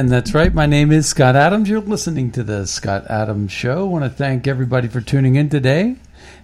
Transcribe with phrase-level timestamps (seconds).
[0.00, 0.54] And that's right.
[0.54, 1.68] My name is Scott Adams.
[1.68, 3.80] You're listening to the Scott Adams Show.
[3.80, 5.96] I want to thank everybody for tuning in today.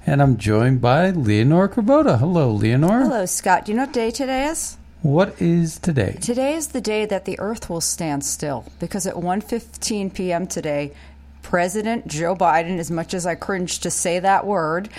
[0.07, 2.19] And I'm joined by Leonore Kubota.
[2.19, 3.01] Hello, Leonore.
[3.01, 3.65] Hello, Scott.
[3.65, 4.77] Do you know what day today is?
[5.01, 6.19] What is today?
[6.21, 10.47] Today is the day that the Earth will stand still because at 1:15 p.m.
[10.47, 10.93] today,
[11.41, 14.91] President Joe Biden, as much as I cringe to say that word,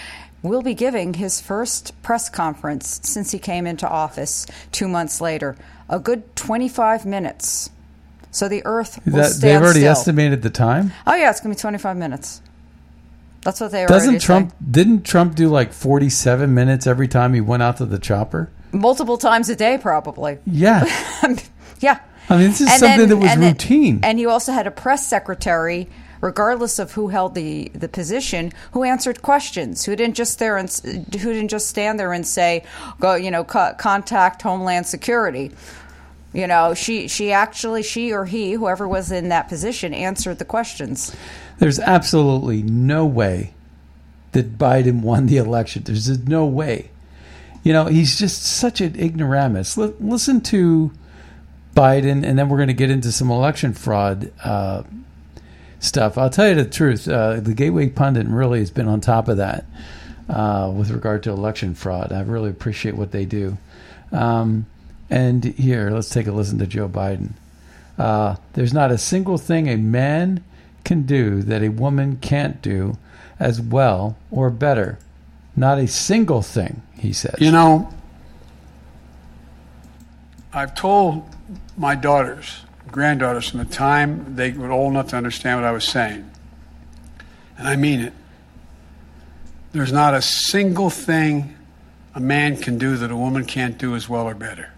[0.42, 5.56] will be giving his first press conference since he came into office 2 months later.
[5.90, 7.70] A good 25 minutes.
[8.38, 9.92] So the Earth will That, they've already still.
[9.94, 10.92] estimated the time.
[11.08, 12.42] Oh yeah, it's going to be 25 minutes.
[13.42, 14.52] That's what they Doesn't already Trump?
[14.52, 14.72] saying.
[14.72, 18.50] Didn't Trump do like 47 minutes every time he went out to the chopper?
[18.74, 20.38] multiple times a day probably.
[20.46, 20.86] Yeah.
[21.80, 22.00] Yeah.
[22.30, 24.00] I mean, this is And something then- that was and then- routine.
[24.04, 25.88] and you also had a press secretary,
[26.22, 30.70] regardless of who held the, the position, who answered questions, who didn't just there and
[30.74, 32.64] who didn't just stand there and say,
[33.00, 35.52] "Go, you know, co- contact Homeland Security."
[36.38, 40.46] You know, she she actually she or he, whoever was in that position, answered the
[40.46, 41.16] questions.
[41.58, 43.56] There's absolutely no way
[44.34, 45.82] that Biden won the election.
[45.84, 46.92] There's no way.
[47.64, 49.78] You know, he's just such an ignoramus.
[49.78, 50.92] Li- listen to
[51.76, 54.84] Biden, and then we're going to get into some election fraud uh,
[55.80, 56.20] stuff.
[56.20, 57.08] I'll tell you the truth.
[57.08, 59.66] Uh, the Gateway Pundit really has been on top of that
[60.30, 62.12] uh, with regard to election fraud.
[62.12, 63.58] I really appreciate what they do.
[64.12, 64.68] Um,
[65.10, 67.32] and here, let's take a listen to Joe Biden.
[67.98, 70.44] Uh, there's not a single thing a man
[70.84, 72.98] can do that a woman can't do
[73.40, 75.00] as well or better.
[75.56, 77.36] Not a single thing, he says.
[77.40, 77.92] You know,
[80.54, 81.28] I've told
[81.76, 85.84] my daughters, granddaughters, from the time they were old enough to understand what I was
[85.84, 86.30] saying,
[87.58, 88.14] and I mean it.
[89.72, 91.56] There's not a single thing
[92.16, 94.72] a man can do that a woman can't do as well or better.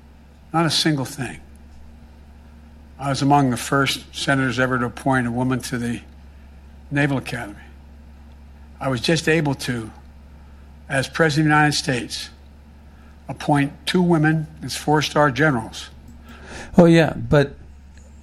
[0.52, 1.40] Not a single thing.
[2.98, 6.02] I was among the first senators ever to appoint a woman to the
[6.92, 7.56] Naval Academy.
[8.80, 9.92] I was just able to,
[10.90, 12.30] as President of the United States,
[13.28, 15.90] appoint two women as four star generals.
[16.78, 17.56] Oh yeah, but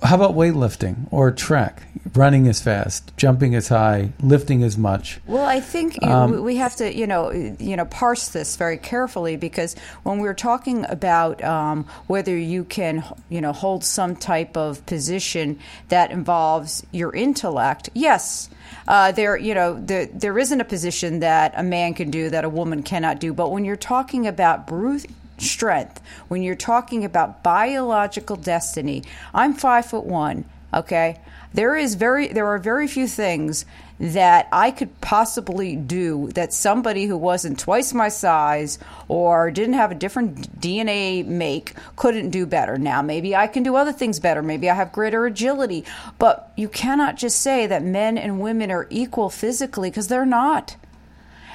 [0.02, 1.82] how about weightlifting or track?
[2.14, 5.20] Running as fast, jumping as high, lifting as much.
[5.26, 9.36] Well, I think Um, we have to, you know, you know, parse this very carefully
[9.36, 14.84] because when we're talking about um, whether you can, you know, hold some type of
[14.86, 15.58] position
[15.88, 18.48] that involves your intellect, yes,
[18.88, 22.44] uh, there, you know, there, there isn't a position that a man can do that
[22.44, 23.32] a woman cannot do.
[23.32, 25.06] But when you're talking about brute
[25.38, 29.02] strength, when you're talking about biological destiny,
[29.34, 30.44] I'm five foot one.
[30.74, 31.20] Okay,
[31.54, 33.64] there is very there are very few things
[33.98, 38.78] that I could possibly do that somebody who wasn't twice my size
[39.08, 42.76] or didn't have a different DNA make couldn't do better.
[42.76, 44.42] Now, maybe I can do other things better.
[44.42, 45.84] Maybe I have greater agility.
[46.18, 50.76] But you cannot just say that men and women are equal physically because they're not.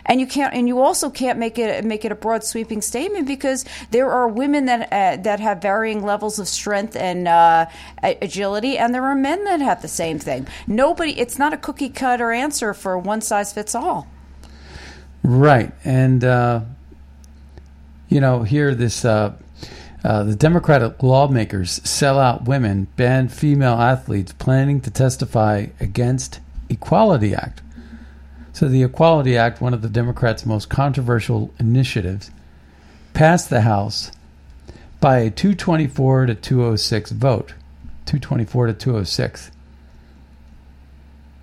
[0.05, 3.27] And you can't, and you also can't make it make it a broad sweeping statement
[3.27, 7.67] because there are women that uh, that have varying levels of strength and uh,
[8.03, 10.47] agility, and there are men that have the same thing.
[10.67, 14.07] Nobody, it's not a cookie cutter answer for one size fits all.
[15.23, 16.61] Right, and uh,
[18.09, 19.33] you know, here this uh,
[20.03, 26.39] uh, the Democratic lawmakers sell out women, ban female athletes planning to testify against
[26.69, 27.61] Equality Act.
[28.61, 32.29] So the Equality Act, one of the Democrats' most controversial initiatives,
[33.11, 34.11] passed the House
[34.99, 37.55] by a 224 to 206 vote.
[38.05, 39.49] 224 to 206.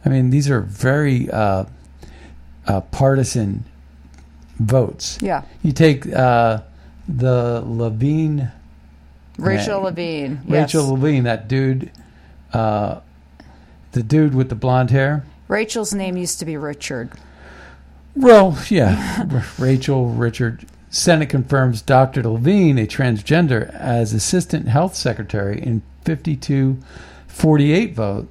[0.05, 1.65] I mean, these are very uh,
[2.69, 3.65] uh, partisan
[4.61, 5.19] votes.
[5.21, 5.43] Yeah.
[5.65, 6.61] You take uh,
[7.09, 8.53] the Levine,
[9.39, 9.87] Rachel Yeah.
[9.87, 10.41] Levine.
[10.47, 10.91] Rachel yes.
[10.93, 11.91] Levine, that dude,
[12.53, 13.01] uh,
[13.91, 15.25] the dude with the blonde hair.
[15.49, 17.11] Rachel's name used to be Richard.
[18.15, 19.25] Well, yeah,
[19.59, 20.67] Rachel Richard.
[20.91, 22.23] Senate confirms Dr.
[22.23, 28.29] Levine, a transgender, as assistant health secretary in 52-48 vote,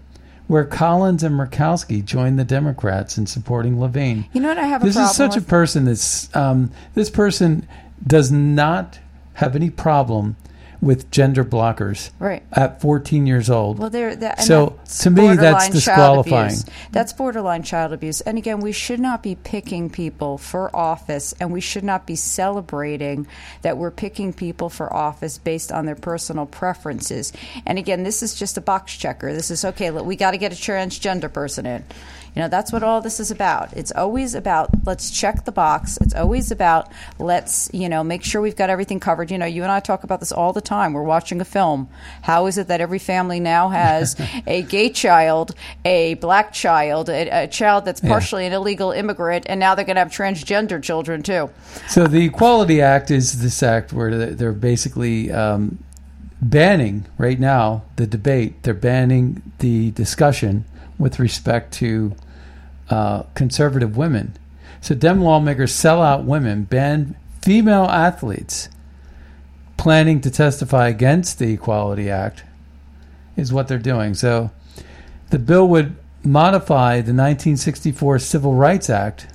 [0.48, 4.25] where Collins and Murkowski joined the Democrats in supporting Levine.
[4.34, 5.44] You know what I have a this is such with?
[5.44, 7.68] a person that's um, this person
[8.06, 9.00] does not
[9.36, 10.36] have any problem
[10.81, 12.44] with gender blockers Right.
[12.53, 13.79] at 14 years old.
[13.79, 14.15] Well, there.
[14.15, 16.45] That, and So, to me, that's borderline child disqualifying.
[16.47, 16.65] abuse.
[16.91, 18.21] That's borderline child abuse.
[18.21, 22.15] And again, we should not be picking people for office, and we should not be
[22.15, 23.27] celebrating
[23.62, 27.33] that we're picking people for office based on their personal preferences.
[27.65, 29.33] And again, this is just a box checker.
[29.33, 29.91] This is okay.
[29.91, 31.83] look, We got to get a transgender person in.
[32.38, 33.74] You know, that's what all this is about.
[33.75, 35.98] It's always about let's check the box.
[36.01, 36.88] It's always about
[37.18, 39.31] let's, you know, make sure we've got everything covered.
[39.31, 40.94] You know, you and I talk about this all the time.
[40.94, 41.89] We're watching a film.
[42.22, 47.45] How is it that every family now has a gay child, a black child, a,
[47.45, 51.24] a child that's partially an illegal immigrant, and now they're going to have transgender children
[51.24, 51.50] too?
[51.88, 55.80] So the Equality Act is this act where they're- they're basically um,
[56.39, 58.62] banning right now the debate.
[58.62, 60.66] They're banning the discussion
[61.00, 62.13] with respect to
[62.89, 64.38] uh, conservative women.
[64.81, 68.69] So Dem lawmakers sell out women, ban female athletes
[69.78, 72.44] planning to testify against the Equality Act
[73.36, 74.13] is what they're doing.
[74.13, 74.51] So
[75.30, 79.28] the bill would modify the 1964 Civil Rights Act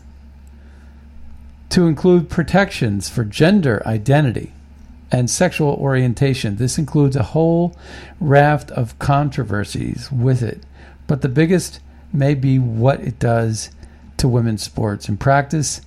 [1.70, 4.52] to include protections for gender identity
[5.10, 6.56] and sexual orientation.
[6.56, 7.76] This includes a whole
[8.20, 10.64] raft of controversies with it,
[11.06, 11.80] but the biggest
[12.12, 13.70] may be what it does
[14.18, 15.08] to women's sports.
[15.08, 15.80] In practice,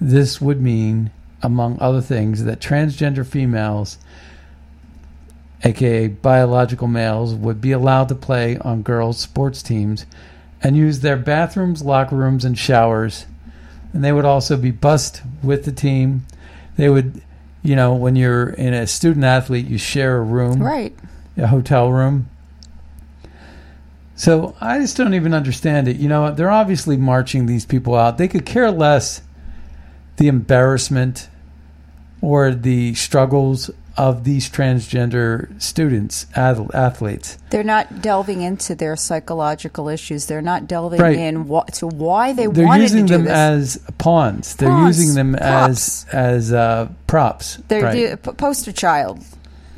[0.00, 1.10] this would mean,
[1.42, 3.98] among other things, that transgender females,
[5.64, 10.06] aka biological males, would be allowed to play on girls' sports teams
[10.62, 13.26] and use their bathrooms, locker rooms, and showers
[13.92, 16.24] and they would also be bussed with the team.
[16.76, 17.20] They would,
[17.62, 20.96] you know, when you're in a student athlete, you share a room, Right.
[21.36, 22.28] a hotel room.
[24.22, 25.96] So I just don't even understand it.
[25.96, 28.18] You know, they're obviously marching these people out.
[28.18, 29.20] They could care less
[30.18, 31.28] the embarrassment
[32.20, 37.36] or the struggles of these transgender students, ath- athletes.
[37.50, 40.26] They're not delving into their psychological issues.
[40.26, 41.18] They're not delving Right.
[41.18, 43.32] in to why they They're wanted using to do them this.
[43.34, 44.54] as pawns.
[44.54, 46.06] They're Pawns, using them props.
[46.12, 47.58] as as uh, props.
[47.66, 48.22] They're right.
[48.22, 49.18] the poster child,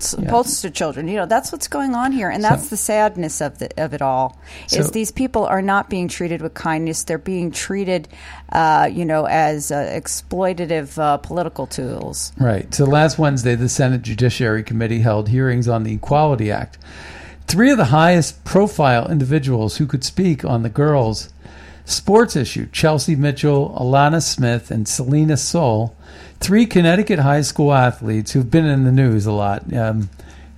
[0.05, 0.17] s-
[0.65, 0.71] Yeah.
[0.71, 1.09] children.
[1.09, 4.03] You know that's what's going on here, and that's the sadness of the, of it
[4.03, 4.37] all.
[4.73, 8.09] is So- these people are not being treated with kindness; they're being treated,
[8.53, 12.33] uh, you know, as uh, exploitative uh, political tools.
[12.39, 12.73] Right.
[12.75, 16.79] So last Wednesday, the Senate Judiciary Committee held hearings on the Equality Act.
[17.46, 21.29] Three of the highest profile individuals who could speak on the girls'
[21.84, 25.96] sports issue Chelsea Mitchell, Alana Smith, and Selina Soule,
[26.41, 29.70] three Connecticut high school athletes who've been in the news a lot.
[29.72, 30.08] Um,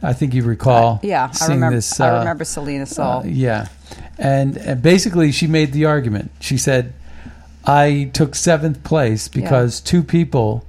[0.02, 1.00] I think you recall.
[1.02, 1.76] Yeah, I seeing remember.
[1.76, 3.20] This, I uh, remember Selina Soule.
[3.20, 3.68] uh, yeah.
[4.18, 6.30] And, and basically, she made the argument.
[6.40, 6.92] She said,
[7.64, 10.64] I took seventh place because two people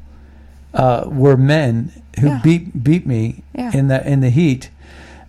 [0.73, 2.41] uh, were men who Yeah.
[2.43, 3.71] beat beat me Yeah.
[3.73, 4.69] in the in the heat,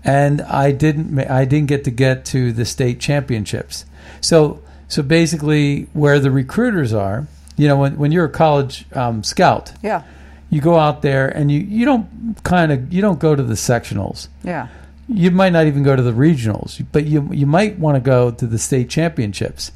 [0.02, 3.84] and I didn't I didn't get to get to the state championships.
[4.22, 7.26] So so basically, where the recruiters are,
[7.56, 10.02] you know, when when you're a college um, scout, yeah,
[10.50, 13.54] you go out there and you you don't kind of you don't go to the
[13.54, 14.68] sectionals yeah,
[15.08, 18.30] you might not even go to the regionals, but you you might want to go
[18.30, 19.72] to the state championships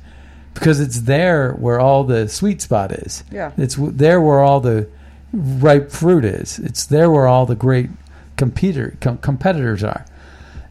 [0.55, 3.25] because it's there where all the sweet spot is.
[3.31, 3.53] Yeah.
[3.57, 4.89] it's there where all the
[5.33, 6.59] ripe fruit is.
[6.59, 7.89] It's there where all the great
[8.37, 10.05] competitor com- competitors are.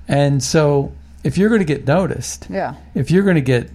[0.08, 0.94] And so,
[1.24, 2.76] if you're going to get noticed, yeah.
[2.94, 3.70] if you're going to get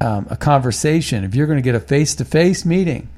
[0.00, 3.08] um, a conversation, if you're going to get a face to face meeting,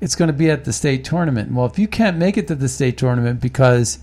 [0.00, 1.52] it's going to be at the state tournament.
[1.52, 3.98] Well, if you can't make it to the state tournament because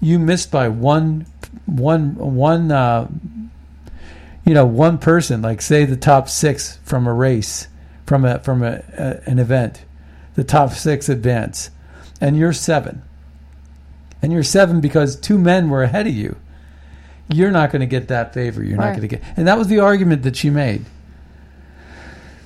[0.00, 1.26] you missed by one,
[1.66, 3.08] one, one, uh,
[4.44, 7.68] you know, one person, like say the top six from a race,
[8.06, 9.84] from a from a, a an event,
[10.34, 11.70] the top six advance,
[12.20, 13.02] and you're seven,
[14.22, 16.36] and you're seven because two men were ahead of you,
[17.28, 18.64] you're not going to get that favor.
[18.64, 20.86] You're not going to get, and that was the argument that she made.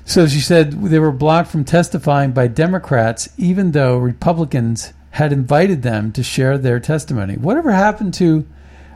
[0.05, 5.83] So she said they were blocked from testifying by Democrats, even though Republicans had invited
[5.83, 7.37] them to share their testimony.
[7.37, 8.47] Whatever happened to,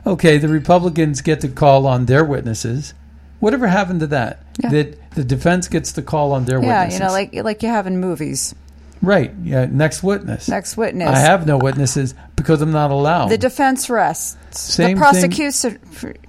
[0.06, 2.94] okay, the Republicans get to call on their witnesses.
[3.38, 4.42] Whatever happened to that?
[4.62, 4.70] Yeah.
[4.70, 6.98] That the defense gets to call on their Yeah, witnesses.
[7.00, 8.54] Yeah, you know, like like you have in movies.
[9.02, 9.32] right.
[9.44, 9.66] Yeah.
[9.66, 10.48] Next witness.
[10.48, 11.08] Next witness.
[11.08, 13.28] I have no witnesses because I'm not allowed.
[13.28, 14.36] The defense rests.
[14.58, 15.78] Same the thing- prosecution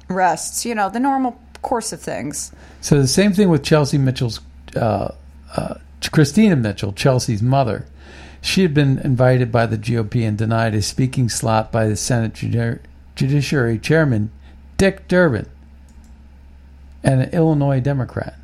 [0.09, 0.65] rests.
[0.65, 2.51] You know, the normal course of things.
[2.81, 4.41] So the same thing with Chelsea Mitchell's,
[4.75, 5.09] uh,
[5.55, 5.75] uh,
[6.11, 7.85] Christina Mitchell, Chelsea's mother.
[8.41, 12.33] She had been invited by the GOP and denied a speaking slot by the Senate
[12.33, 12.79] Judi-
[13.15, 14.31] Judiciary Chairman
[14.77, 15.47] Dick Durbin,
[17.03, 18.35] an Illinois Democrat.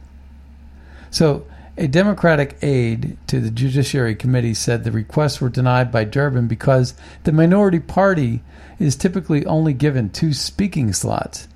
[1.11, 1.45] So
[1.77, 6.95] a Democratic aide to the Judiciary Committee said the requests were denied by Durbin because
[7.23, 8.41] the minority party
[8.79, 11.47] is typically only given two speaking slots.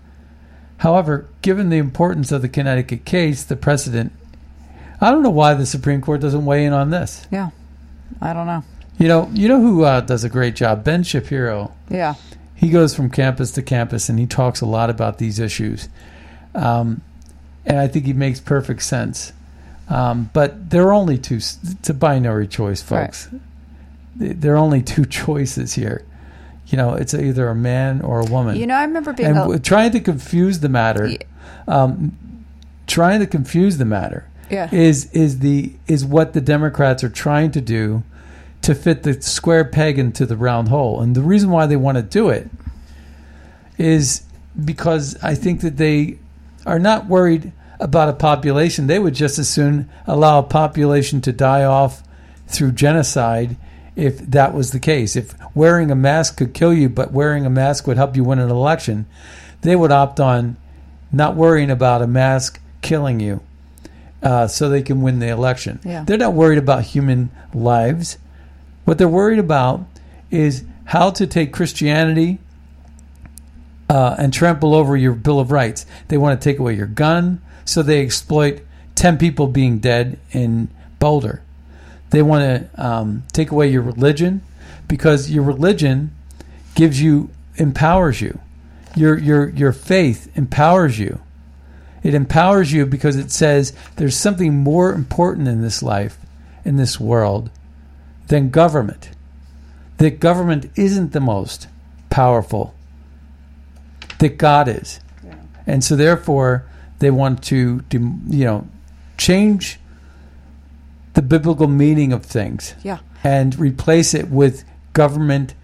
[0.78, 4.12] However, given the importance of the Connecticut case, the precedent,
[5.00, 7.28] I don't know why the Supreme Court doesn't weigh in on this.
[7.32, 7.50] Yeah,
[8.22, 8.64] I don't know.
[8.98, 10.84] You know, you know who uh, does a great job?
[10.84, 11.72] Ben Shapiro.
[11.90, 12.16] Yeah,
[12.56, 15.88] He goes from campus to campus and he talks a lot about these issues,
[16.56, 17.02] um,
[17.66, 19.34] and I think he makes perfect sense.
[19.90, 21.36] Um, but there are only two.
[21.36, 23.30] It's a binary choice, folks.
[24.20, 26.04] Th- There are only two choices here.
[26.68, 28.58] You know, it's either a man or a woman.
[28.58, 29.30] you know, I remember being.
[29.30, 31.18] and a- trying to confuse the matter, Yeah.
[31.68, 32.18] um,
[32.88, 34.70] trying to confuse the matter Yeah.
[34.72, 38.04] is is the is what the Democrats are trying to do
[38.62, 41.02] to fit the square peg into the round hole.
[41.02, 42.50] And the reason why they want to do it
[43.78, 44.24] is
[44.64, 46.20] because I think that they
[46.66, 48.88] are not worried about a population.
[48.88, 52.04] They would just as soon allow a population to die off
[52.48, 53.56] through genocide
[53.96, 55.16] if that was the case.
[55.16, 58.40] If wearing a mask could kill you, but wearing a mask would help you win
[58.40, 59.06] an election,
[59.62, 60.58] they would opt on
[61.12, 63.42] not worrying about a mask killing you
[64.22, 65.80] uh, so they can win the election.
[65.84, 66.04] Yeah.
[66.04, 68.18] They're not worried about human lives.
[68.86, 69.86] What they're worried about
[70.32, 72.40] is how to take Christianity
[73.90, 75.86] uh, and trample over your Bill of Rights.
[76.08, 78.62] They want to take away your gun, so they exploit
[78.96, 80.70] 10 people being dead in
[81.00, 81.42] Boulder.
[82.10, 82.44] They want
[82.74, 84.42] to um, take away your religion
[84.88, 86.16] because your religion
[86.76, 88.40] gives you, empowers you.
[88.96, 91.20] Your, your, your faith empowers you.
[92.04, 96.18] It empowers you because it says there's something more important in this life,
[96.64, 97.50] in this world,
[98.28, 99.10] than government.
[99.98, 101.68] That government isn't the most
[102.10, 102.74] powerful,
[104.20, 105.00] that God is.
[105.66, 106.66] And so, therefore,
[107.00, 108.68] they want to, you know,
[109.18, 109.80] change
[111.14, 113.00] the biblical meaning of things yeah.
[113.24, 114.64] and replace it with
[114.94, 115.56] government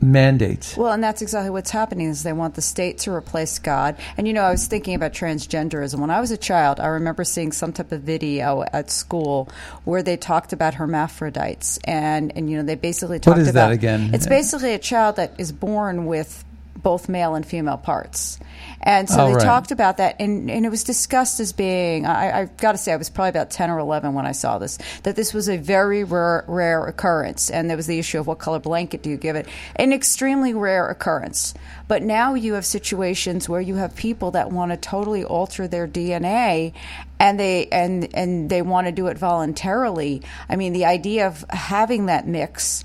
[0.00, 0.76] mandates.
[0.76, 3.96] Well, and that's exactly what's happening is they want the state to replace God.
[4.16, 5.98] And you know, I was thinking about transgenderism.
[5.98, 9.48] When I was a child, I remember seeing some type of video at school
[9.84, 13.72] where they talked about hermaphrodites and and you know, they basically talked is that about
[13.72, 14.10] again?
[14.14, 16.44] It's basically a child that is born with
[16.76, 18.38] both male and female parts.
[18.86, 19.42] And so Oh, they right.
[19.44, 22.92] talked about that, and, and it was discussed as being, I, I've got to say,
[22.92, 25.56] I was probably about 10 or 11 when I saw this, that this was a
[25.56, 27.50] very rare, rare occurrence.
[27.50, 29.48] And there was the issue of what color blanket do you give it?
[29.74, 31.52] An extremely rare occurrence.
[31.88, 35.88] But now you have situations where you have people that want to totally alter their
[35.88, 36.72] DNA
[37.18, 40.22] and they and and they want to do it voluntarily.
[40.48, 42.84] I mean, the idea of having that mix,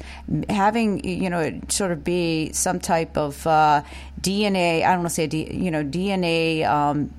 [0.50, 3.82] having you know, it sort of be some type of uh,
[4.22, 4.84] DNA.
[4.84, 6.66] I don't want to say D, you know DNA.
[6.68, 7.14] Um,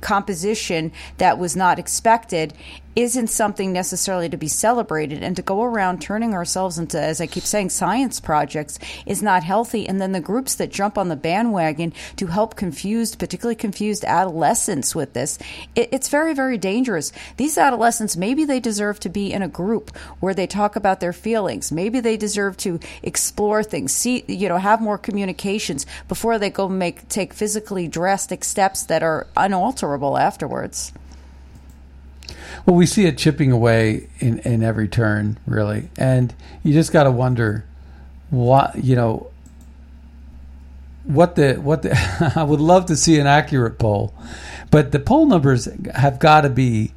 [0.00, 2.52] composition that was not expected
[2.96, 7.26] isn't something necessarily to be celebrated and to go around turning ourselves into as i
[7.26, 9.88] keep saying science projects is not healthy.
[9.88, 14.94] And then the groups that jump on the bandwagon to help confused particularly confused adolescents
[14.94, 15.38] with this
[15.74, 17.12] it, it's very very dangerous.
[17.36, 21.12] These adolescents maybe they deserve to be in a group where they talk about their
[21.12, 21.72] feelings.
[21.72, 26.68] Maybe they deserve to explore things see you know have more communications before they go
[26.68, 30.92] make take physically drastic steps that are unalterable afterwards
[32.66, 35.88] Well, we see it chipping away in, in every turn, really.
[35.96, 37.64] And you just got to wonder
[38.30, 39.30] what, you know,
[41.04, 44.14] what the, what the, I would love to see an accurate poll,
[44.70, 46.92] but the poll numbers have got to be,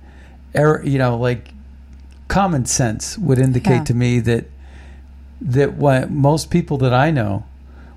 [0.54, 1.50] error, you know, like
[2.28, 3.84] common sense would indicate Yeah.
[3.86, 4.46] to me that,
[5.42, 7.46] that what most people that I know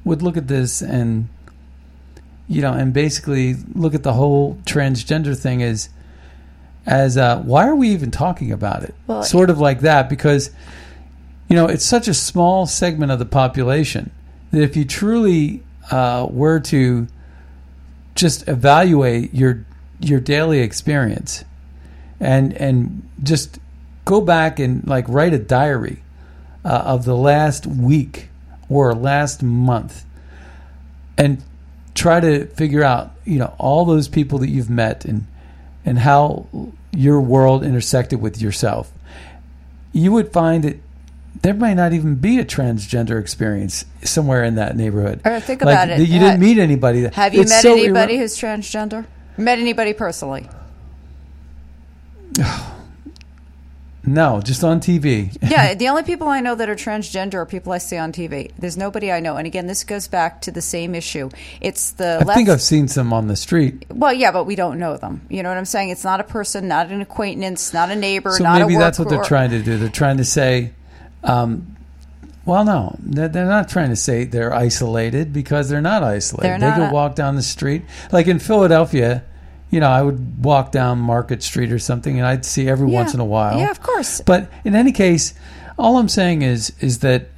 [0.04, 1.28] would look at this and,
[2.48, 5.88] you know, and basically look at the whole transgender thing as,
[6.86, 8.94] as uh, why are we even talking about it?
[9.06, 10.50] Well, sort of like that because
[11.48, 14.10] you know, it's such a small segment of the population
[14.50, 17.06] that if you truly uh, were to
[18.14, 19.64] just evaluate your
[20.00, 21.44] your daily experience
[22.18, 23.58] and and just
[24.04, 26.02] go back and like write a diary
[26.64, 28.28] uh, of the last week
[28.68, 30.04] or last month
[31.16, 31.42] and
[31.94, 35.26] try to figure out you know all those people that you've met and
[35.86, 36.46] and how
[36.92, 38.92] your world intersected with yourself
[39.96, 40.76] you would find that
[41.42, 45.20] there might not even be a transgender experience somewhere in that neighborhood.
[45.24, 46.06] Or think Like, about it.
[46.06, 47.06] You didn't meet anybody.
[47.08, 49.06] Have you it's met so anybody irre- who's transgender?
[49.38, 50.48] Met anybody personally?
[54.08, 55.36] No, just on TV.
[55.50, 58.52] yeah, the only people I know that are transgender are people I see on TV.
[58.56, 59.36] There's nobody I know.
[59.36, 61.28] And again, this goes back to the same issue.
[61.60, 62.36] It's the I left.
[62.36, 63.84] think I've seen some on the street.
[63.90, 65.22] well, yeah, but we don't know them.
[65.28, 65.90] You know what I'm saying?
[65.90, 69.08] It's not a person, not an acquaintance, not a neighbor, So not maybe that's what
[69.08, 69.76] they're or- trying to do.
[69.76, 70.70] They're trying to say,
[71.24, 71.76] um,
[72.44, 76.48] well, no, they're, they're not trying to say they're isolated because they're not isolated.
[76.48, 77.82] They're they not could a- walk down the street.
[78.12, 79.24] Like in Philadelphia,
[79.76, 82.94] you know, I would walk down Market Street or something and I'd see every Yeah.
[83.00, 83.58] once in a while.
[83.58, 84.22] Yeah, of course.
[84.22, 85.34] But in any case,
[85.78, 87.28] all I'm saying is is that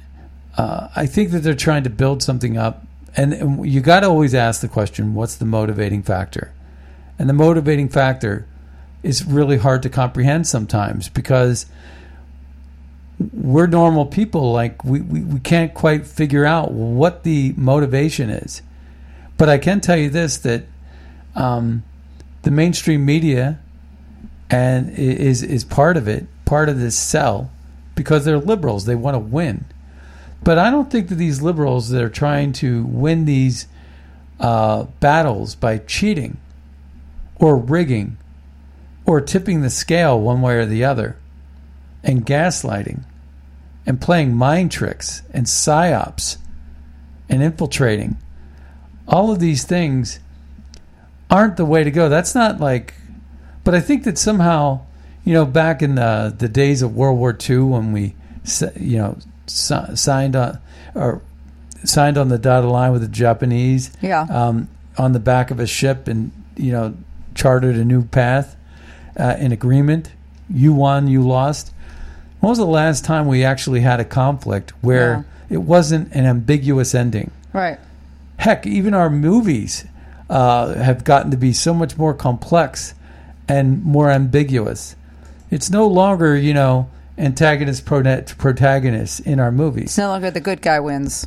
[0.57, 2.85] uh, I think that they're trying to build something up,
[3.17, 6.53] and, and you got to always ask the question: What's the motivating factor?
[7.19, 8.45] And the motivating factor
[9.03, 11.65] is really hard to comprehend sometimes because
[13.33, 14.53] we're normal people.
[14.53, 18.61] Like we, we, we can't quite figure out what the motivation is.
[19.37, 20.63] But I can tell you this: that
[21.35, 21.83] um,
[22.43, 23.59] the mainstream media
[24.49, 27.51] and is is part of it, part of this cell,
[27.95, 28.85] because they're liberals.
[28.85, 29.65] They want to win.
[30.43, 33.67] But I don't think that these liberals that are trying to win these
[34.39, 36.37] uh, battles by cheating
[37.35, 38.17] or rigging
[39.05, 41.17] or tipping the scale one way or the other
[42.03, 43.03] and gaslighting
[43.85, 46.37] and playing mind tricks and psyops
[47.27, 48.17] and infiltrating
[49.07, 50.19] all of these things
[51.29, 52.09] aren't the way to go.
[52.09, 52.93] That's not like,
[53.63, 54.81] but I think that somehow,
[55.23, 58.15] you know, back in the the days of World War II when we,
[58.79, 60.59] you know, signed on
[60.95, 61.21] or
[61.83, 64.21] signed on the dotted line with the Japanese, Yeah.
[64.29, 66.93] um, on the back of a ship and you know
[67.35, 68.55] chartered a new path
[69.17, 70.11] uh, in agreement.
[70.49, 71.71] You won, you lost.
[72.39, 76.95] When was the last time we actually had a conflict where it wasn't an ambiguous
[76.95, 77.31] ending?
[77.53, 77.77] Right.
[78.37, 79.85] Heck, even our movies
[80.29, 82.93] uh, have gotten to be so much more complex
[83.47, 84.95] and more ambiguous.
[85.49, 89.85] It's no longer, you know, antagonist prota- protagonist in our movies.
[89.85, 91.25] It's no longer the good guy wins.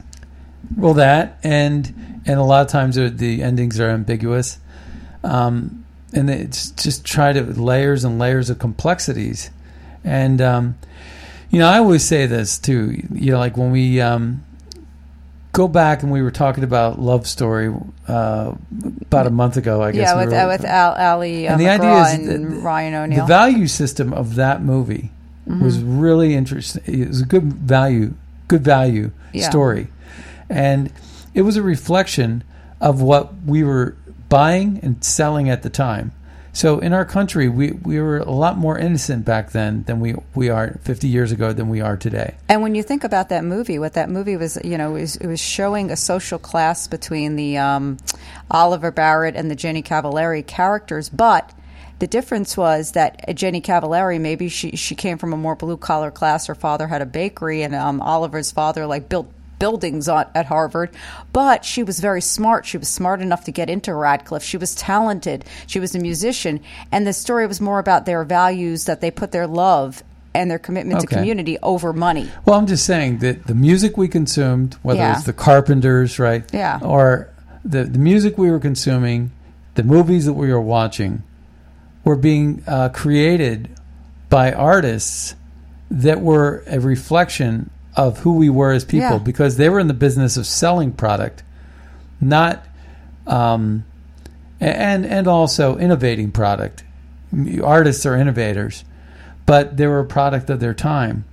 [0.76, 1.92] Well, that and
[2.24, 4.58] and a lot of times the- the endings are ambiguous,
[5.24, 9.50] um, and it's just try to layers and layers of complexities,
[10.04, 10.76] and um,
[11.50, 13.02] you know I always say this too.
[13.12, 14.44] You know, like when we um,
[15.52, 17.72] go back and we were talking about love story
[18.08, 18.54] uh,
[19.02, 20.08] about a month ago, I guess.
[20.10, 23.10] Yeah, we with were- uh, with Al, Ali uh, and the idea is and Ryan
[23.10, 25.10] the value system of that movie
[25.48, 25.64] Mm-hmm.
[25.64, 26.82] was really interesting.
[26.86, 28.14] It was a good value,
[28.46, 29.50] good value Yeah.
[29.50, 29.88] story,
[30.48, 30.92] and
[31.34, 32.44] it was a reflection
[32.80, 33.96] of what we were
[34.28, 36.12] buying and selling at the time.
[36.54, 40.14] So in our country, we, we were a lot more innocent back then than we,
[40.34, 42.34] we are 50 years ago than we are today.
[42.48, 45.26] And when you think about that movie, what that movie was, you know, is it
[45.26, 47.96] was showing a social class between the um,
[48.50, 51.50] Oliver Barrett and the Jenny Cavilleri characters, but
[52.02, 56.10] the difference was that Jenny Cavilleri, maybe she she came from a more blue collar
[56.10, 56.48] class.
[56.48, 59.32] Her father had a bakery, and um, Oliver's father like built
[59.62, 60.90] buildings on, at Harvard,
[61.32, 62.66] but she was very smart.
[62.66, 64.42] She was smart enough to get into Radcliffe.
[64.42, 65.44] She was talented.
[65.68, 66.58] She was a musician,
[66.90, 70.02] and the story was more about their values that they put their love
[70.34, 72.28] and their commitment to community over money.
[72.44, 75.14] Well, I'm just saying that the music we consumed, whether Yeah.
[75.14, 76.42] it's the Carpenters, right?
[76.52, 76.80] Yeah.
[76.82, 77.28] Or
[77.64, 79.30] the, the music we were consuming,
[79.76, 81.22] the movies that we were watching,
[82.02, 83.68] were being uh, created
[84.28, 85.36] by artists
[85.88, 89.18] that were a reflection of who we were as people Yeah.
[89.18, 91.42] because they were in the business of selling product,
[92.20, 92.64] not
[93.26, 93.84] um,
[94.60, 96.84] and and also innovating product.
[97.62, 98.84] Artists are innovators,
[99.46, 101.24] but they were a product of their time,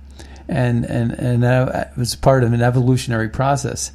[0.48, 3.92] and and and uh, it was part of an evolutionary process.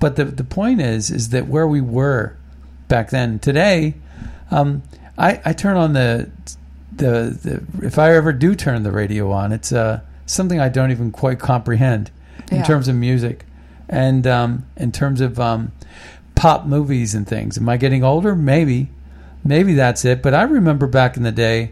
[0.00, 2.36] But the the point is is that where we were
[2.88, 3.94] back then, today,
[4.50, 4.82] um,
[5.16, 6.30] I I turn on the
[6.94, 7.38] the
[7.80, 11.10] the if I ever do turn the radio on, it's uh something I don't even
[11.10, 12.10] quite comprehend
[12.50, 12.62] in Yeah.
[12.64, 13.44] terms of music,
[13.88, 15.72] and um, in terms of um,
[16.34, 17.56] pop movies and things.
[17.58, 18.34] Am I getting older?
[18.34, 18.88] Maybe,
[19.44, 20.22] maybe that's it.
[20.22, 21.70] But I remember back in the day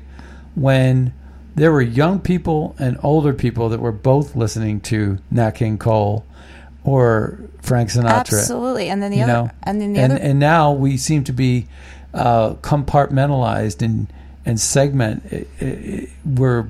[0.55, 1.13] when
[1.55, 6.25] there were young people and older people that were both listening to Nat King Cole
[6.85, 8.11] or Frank Sinatra.
[8.39, 8.89] Absolutely.
[8.89, 11.33] And then the other know, and then the and, other and now we seem to
[11.33, 11.67] be
[12.15, 14.13] uh, compartmentalized and
[14.45, 15.23] and segment.
[15.31, 16.67] eh, eh, We're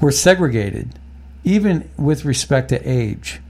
[0.00, 0.98] we're segregated,
[1.44, 3.40] even with respect to age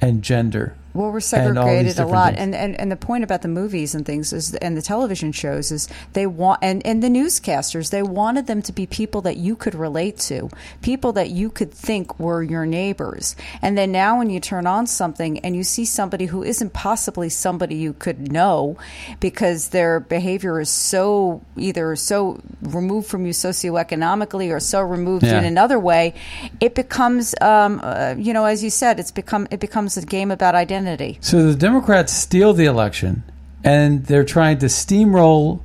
[0.00, 0.76] and gender.
[0.94, 2.40] Well, we're and all these segregated a lot, things.
[2.42, 5.70] and, and and the point about the movies and things is, and the television shows
[5.70, 9.54] is they want, and and the newscasters they wanted them to be people that you
[9.54, 10.48] could relate to,
[10.82, 14.86] people that you could think were your neighbors, and then now when you turn on
[14.86, 18.76] something and you see somebody who isn't possibly somebody you could know,
[19.20, 25.38] because their behavior is so either so removed from you socioeconomically or so removed Yeah.
[25.38, 26.14] in another way,
[26.60, 30.30] it becomes, um, uh, you know, as you said, it's become it becomes a game
[30.30, 30.77] about identity.
[31.20, 33.22] So the Democrats steal the election,
[33.64, 35.60] and they're trying to steamroll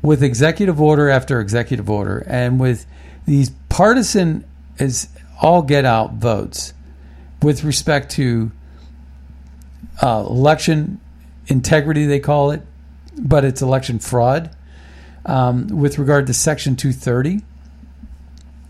[0.00, 2.86] with executive order after executive order, and with
[3.26, 4.44] these partisan
[4.78, 5.08] as
[5.40, 6.74] all get out votes
[7.42, 8.50] with respect to
[10.02, 11.00] uh, election
[11.46, 12.62] integrity, they call it,
[13.18, 14.54] but it's election fraud.
[15.24, 17.42] Um, with regard to Section 230,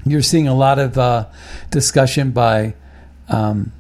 [0.05, 1.27] you're seeing a lot of uh,
[1.71, 2.75] discussion by
[3.29, 3.73] um,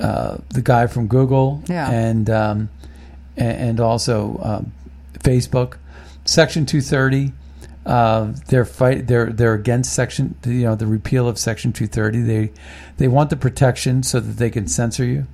[0.00, 1.90] uh, the guy from Google Yeah.
[1.90, 2.68] and um,
[3.36, 4.72] and also um,
[5.20, 5.76] Facebook.
[6.24, 7.32] Section 230,
[7.86, 12.20] uh, they're fight they're they're against section you know the repeal of Section 230.
[12.22, 12.52] They
[12.98, 15.26] they want the protection so that they can censor you,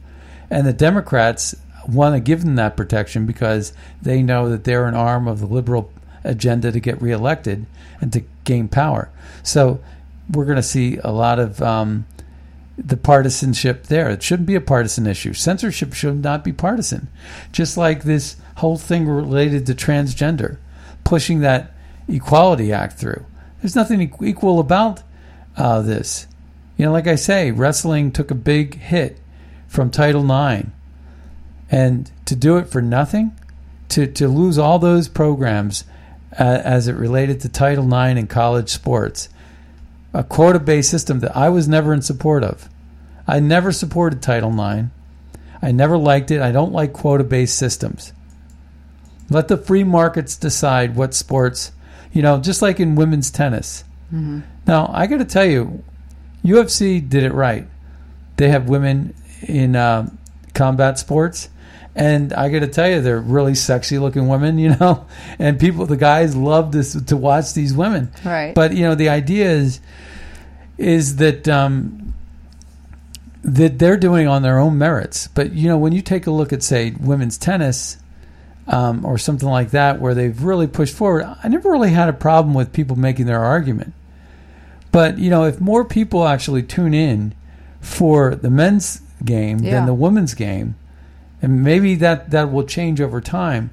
[0.51, 1.55] and the Democrats
[1.89, 5.47] want to give them that protection because they know that they're an arm of the
[5.47, 5.91] liberal
[6.25, 7.67] agenda to get reelected
[8.01, 9.09] and to gain power.
[9.43, 9.81] So
[10.33, 12.05] we're going to see a lot of um,
[12.79, 14.11] the partisanship there.
[14.11, 15.33] It shouldn't be a partisan issue.
[15.33, 17.09] Censorship should not be partisan.
[17.53, 20.59] Just like this whole thing related to transgender,
[21.05, 21.73] pushing that
[22.09, 23.25] Equality Act through.
[23.61, 25.03] There's nothing equal about
[25.57, 26.27] uh, this.
[26.77, 29.19] You know, like I say, wrestling took a big hit
[29.67, 30.69] from Title IX.
[31.71, 33.37] And to do it for nothing,
[33.89, 35.85] to, to lose all those programs
[36.39, 39.29] uh, as it related to Title IX and college sports,
[40.17, 42.69] a quota based system that I was never in support of.
[43.29, 44.89] I never supported Title IX.
[45.61, 46.41] I never liked it.
[46.41, 48.13] I don't like quota based systems.
[49.29, 51.73] Let the free markets decide what sports,
[52.13, 53.85] you know, just like in women's tennis.
[54.67, 55.83] Now, I got to tell you,
[56.45, 57.67] UFC did it right.
[58.37, 60.09] They have women in uh,
[60.55, 61.49] combat sports.
[61.97, 65.07] And I got to tell you, they're really sexy looking women, you know,
[65.39, 68.13] and people, the guys love this to watch these women.
[68.23, 68.55] Right.
[68.55, 69.81] But you know, the idea is
[70.79, 72.13] is that um,
[73.43, 75.29] that they're doing on their own merits.
[75.29, 77.97] But you know, when you take a look at say women's tennis
[78.67, 82.13] um, or something like that, where they've really pushed forward, I never really had a
[82.13, 83.95] problem with people making their argument.
[84.93, 87.35] But you know, if more people actually tune in
[87.81, 89.73] for the men's game Yeah.
[89.73, 90.75] than the women's game,
[91.47, 93.71] and maybe that that will change over time.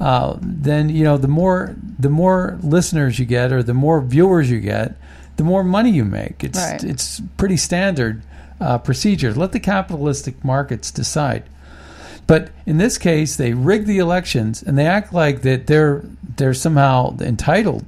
[0.00, 4.50] Uh, then you know the more the more listeners you get or the more viewers
[4.50, 4.96] you get,
[5.36, 6.42] the more money you make.
[6.42, 6.82] It's Right.
[6.82, 8.22] it's pretty standard
[8.60, 9.34] uh, procedure.
[9.34, 11.44] Let the capitalistic markets decide.
[12.26, 16.02] But in this case, they rig the elections and they act like that they're
[16.36, 17.84] they're somehow entitled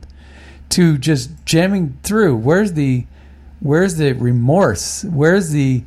[0.71, 2.37] to just jamming through.
[2.37, 3.07] Where's the
[3.61, 5.03] where's the remorse?
[5.05, 5.83] Where's the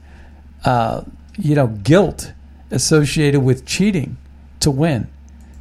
[0.65, 1.03] uh,
[1.37, 2.33] you know guilt
[2.71, 4.17] associated with cheating
[4.59, 5.07] to win?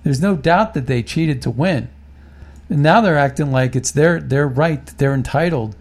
[0.03, 1.89] There's no doubt that they cheated to win,
[2.69, 4.87] and now they're acting like it's their their right.
[4.99, 5.75] They're entitled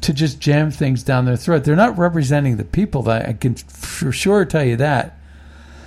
[0.00, 1.64] to just jam things down their throat.
[1.64, 3.08] They're not representing the people.
[3.08, 5.16] I can for sure tell you that.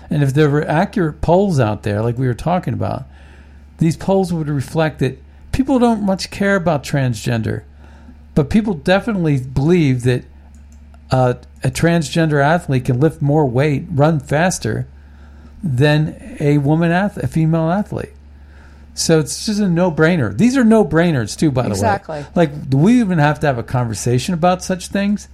[0.10, 3.06] And if there were accurate polls out there, like we were talking about,
[3.78, 5.22] these polls would reflect that
[5.54, 7.64] people don't much care about transgender,
[8.36, 10.26] but people definitely believe that
[11.12, 14.88] uh, a transgender athlete can lift more weight, run faster
[15.64, 18.14] than a woman ath- a female athlete.
[18.94, 20.36] So it's just a no-brainer.
[20.38, 22.14] These are no-brainers too, by the Exactly.
[22.14, 22.20] way.
[22.20, 22.42] Exactly.
[22.46, 25.28] Like, do we even have to have a conversation about such things?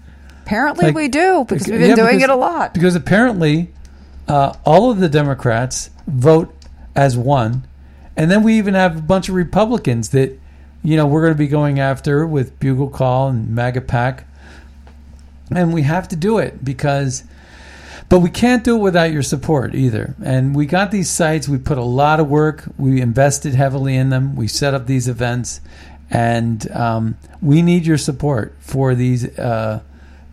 [0.46, 2.74] Apparently, Like- we do because we've Yeah, been doing because- it a lot.
[2.74, 3.72] Because apparently,
[4.28, 6.54] uh, all of the Democrats vote
[6.96, 7.64] as one,
[8.16, 10.38] and then we even have a bunch of Republicans that,
[10.84, 14.24] you know, we're going to be going after with Bugle Call and MAGA PAC,
[15.52, 17.24] and we have to do it because.
[18.10, 20.16] But we can't do it without your support either.
[20.24, 21.50] And we got these sites.
[21.50, 22.64] We put a lot of work.
[22.78, 24.38] We invested heavily in them.
[24.38, 25.60] We set up these events,
[26.10, 29.82] and um, we need your support for these uh,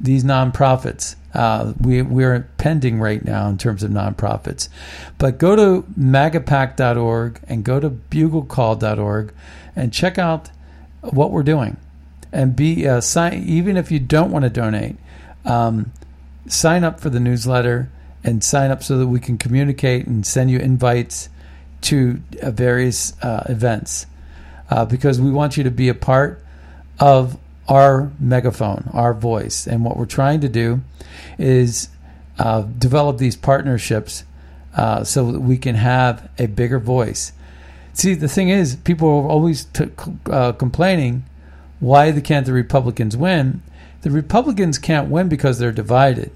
[0.00, 1.16] these nonprofits.
[1.34, 4.68] Uh, we we're pending right now in terms of nonprofits,
[5.18, 9.34] but go to magapack.org and go to buglecall.org
[9.74, 10.50] and check out
[11.00, 11.76] what we're doing.
[12.32, 14.96] and be uh, sign even if you don't want to donate.
[15.44, 15.92] Um,
[16.46, 17.90] sign up for the newsletter
[18.22, 21.28] and sign up so that we can communicate and send you invites
[21.82, 24.06] to uh, various uh, events
[24.70, 26.42] uh, because we want you to be a part
[26.98, 29.66] of our megaphone, our voice.
[29.66, 30.80] And what we're trying to do
[31.38, 31.88] is
[32.38, 34.24] uh, develop these partnerships
[34.76, 37.32] uh, so that we can have a bigger voice.
[37.92, 39.90] See, the thing is, people are always t-
[40.26, 41.24] uh, complaining
[41.80, 43.62] why the can't the Republicans win?
[44.04, 46.30] The Republicans can't win because they're divided.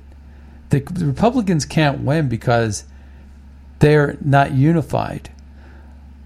[0.71, 2.85] The, the Republicans can't win because
[3.81, 5.31] they're not unified.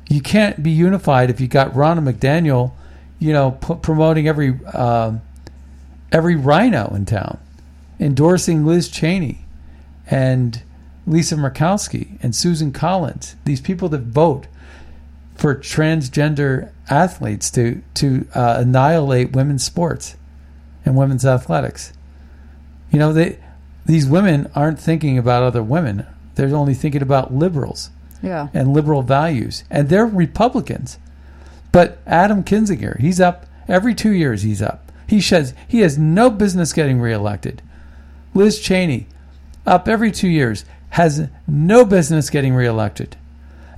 [0.08, 2.74] You can't be unified if you got Ronna McDaniel,
[3.18, 5.14] you know, p- promoting every uh,
[6.12, 7.40] every RINO in town,
[7.98, 9.44] endorsing Liz Cheney
[10.08, 10.62] and
[11.08, 13.34] Lisa Murkowski and Susan Collins.
[13.46, 14.46] These people that vote
[15.34, 20.14] for transgender athletes to to uh, annihilate women's sports
[20.84, 21.92] and women's athletics.
[22.90, 23.38] You know, they
[23.84, 26.06] these women aren't thinking about other women.
[26.34, 27.90] They're only thinking about liberals
[28.22, 28.48] Yeah.
[28.54, 30.98] and liberal values, and they're Republicans.
[31.72, 34.42] But Adam Kinzinger, he's up every two years.
[34.42, 34.92] He's up.
[35.06, 37.60] He says he has no business getting reelected.
[38.34, 39.06] Liz Cheney,
[39.66, 43.16] up every two years, has no business getting reelected.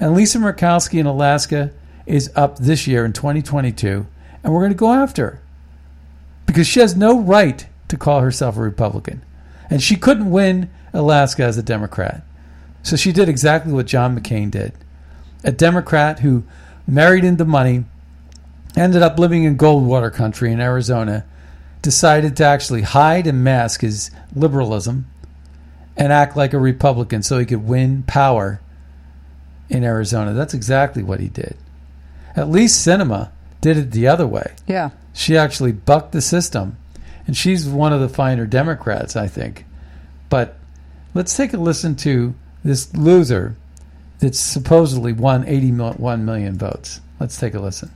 [0.01, 1.71] And Lisa Murkowski in Alaska
[2.07, 4.07] is up this year in 2022,
[4.43, 5.40] and we're going to go after her
[6.46, 9.22] because she has no right to call herself a Republican.
[9.70, 12.22] And she couldn't win Alaska as a Democrat.
[12.83, 14.72] So she did exactly what John McCain did.
[15.42, 16.44] A Democrat who
[16.87, 17.85] married into money,
[18.76, 21.24] ended up living in Goldwater country in Arizona,
[21.83, 25.07] decided to actually hide and mask his liberalism
[25.96, 28.61] and act like a Republican so he could win power
[29.68, 30.33] in Arizona.
[30.33, 31.57] That's exactly what he did.
[32.37, 33.30] At least Sinema
[33.61, 34.54] did it the other way.
[34.66, 34.90] Yeah.
[35.14, 36.77] She actually bucked the system.
[37.27, 39.64] And she's one of the finer Democrats, I think.
[40.29, 40.57] But
[41.14, 43.57] let's take a listen to this loser
[44.18, 47.00] that supposedly won 81 million votes.
[47.18, 47.90] Let's take a listen.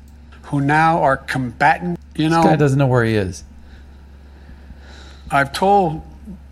[0.45, 1.99] who now are combatant.
[2.15, 2.37] You know.
[2.43, 3.45] This guy doesn't know where he is.
[5.31, 6.03] I've told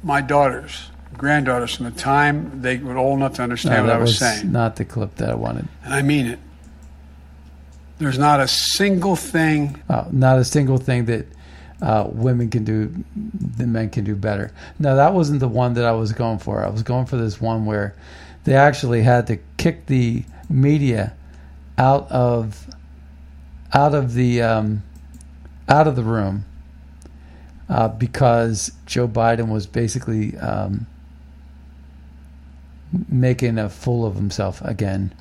[0.02, 3.98] my daughters, granddaughters, from the time they were old enough to understand No, what I
[3.98, 5.66] was was saying, not the clip that I wanted.
[5.84, 6.38] and I mean it.
[7.98, 11.26] There's not a single thing Uh, not a single thing that
[11.80, 14.50] uh, women can do, the men can do better.
[14.78, 16.64] No, that wasn't the one that I was going for.
[16.64, 17.94] I was going for this one where
[18.44, 21.14] they actually had to kick the media
[21.76, 22.66] out of
[23.74, 24.82] out of the um,
[25.68, 26.44] out of the room
[27.68, 30.86] uh, because Joe Biden was basically um,
[33.08, 35.12] making a fool of himself again.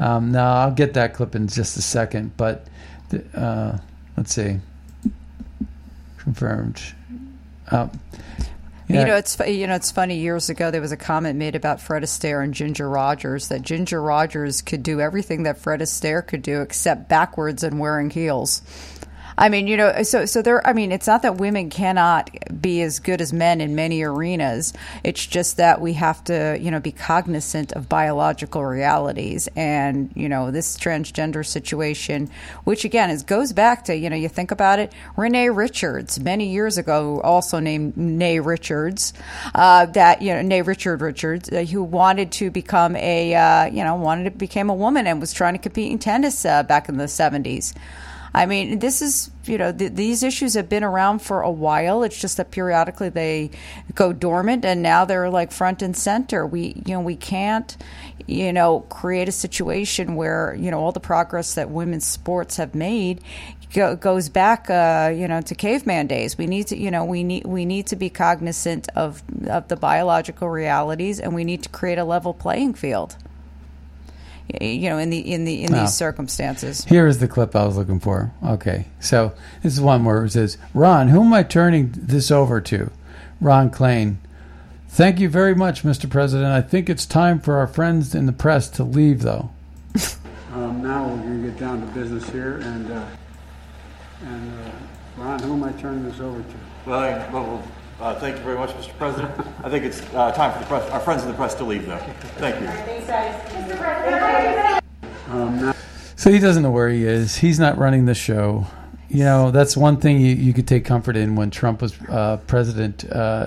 [0.00, 2.66] Um, now I'll get that clip in just a second, but
[3.10, 3.78] the, uh,
[4.16, 4.58] let's see.
[6.18, 6.82] Confirmed.
[7.70, 7.90] Um,
[8.88, 10.16] yeah, You know, it's you know it's funny.
[10.16, 14.02] Years ago, there was a comment made about Fred Astaire and Ginger Rogers that Ginger
[14.02, 18.62] Rogers could do everything that Fred Astaire could do, except backwards and wearing heels.
[19.40, 20.64] I mean, you know, so so there.
[20.66, 24.74] I mean, it's not that women cannot be as good as men in many arenas.
[25.02, 30.28] It's just that we have to, you know, be cognizant of biological realities, and you
[30.28, 32.28] know, this transgender situation,
[32.64, 34.92] which again is goes back to, you know, you think about it.
[35.16, 39.14] Renee Richards, many years ago, also named Nay Richards,
[39.54, 43.84] uh, that you know, Nay Richard Richards, uh, who wanted to become a, uh, you
[43.84, 46.90] know, wanted to become a woman and was trying to compete in tennis uh, back
[46.90, 47.72] in the seventies.
[48.32, 52.02] I mean, this is, you know, th- these issues have been around for a while.
[52.04, 53.50] It's just that periodically they
[53.94, 56.46] go dormant and now they're like front and center.
[56.46, 57.76] We, you know, we can't,
[58.26, 62.74] you know, create a situation where, you know, all the progress that women's sports have
[62.74, 63.20] made
[63.72, 66.38] go, goes back, uh, you know, to caveman days.
[66.38, 69.76] We need to, you know, we need, we need to be cognizant of, of the
[69.76, 73.16] biological realities and we need to create a level playing field.
[74.60, 75.80] Y- You know, in the in the in Wow.
[75.80, 76.84] these circumstances.
[76.84, 78.30] Here is the clip I was looking for.
[78.44, 79.32] Okay, so
[79.62, 82.90] this is one where it says, "Ron, who am I turning this over to?"
[83.40, 84.16] Ron Klain.
[84.88, 86.10] Thank you very much, Mr.
[86.10, 86.48] President.
[86.50, 89.50] I think it's time for our friends in the press to leave, though.
[90.52, 93.04] Um, now we're going to get down to business here, and uh,
[94.26, 96.54] and uh, Ron, who am I turning this over to?
[96.86, 97.62] Well, I- well,
[98.00, 98.96] uh, thank you very much, Mr.
[98.96, 99.30] President.
[99.62, 101.86] I think it's uh, time for the press, our friends in the press to leave,
[101.86, 101.98] though.
[102.38, 102.68] Thank you.
[106.16, 107.36] So he doesn't know where he is.
[107.36, 108.66] He's not running the show.
[109.08, 112.38] You know, that's one thing you, you could take comfort in when Trump was uh,
[112.46, 113.10] president.
[113.10, 113.46] Uh,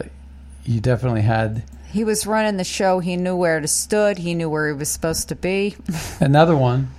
[0.65, 2.99] you definitely had He was running the show.
[2.99, 4.17] He knew where to stood.
[4.17, 5.75] He knew where he was supposed to be.
[6.19, 6.89] another one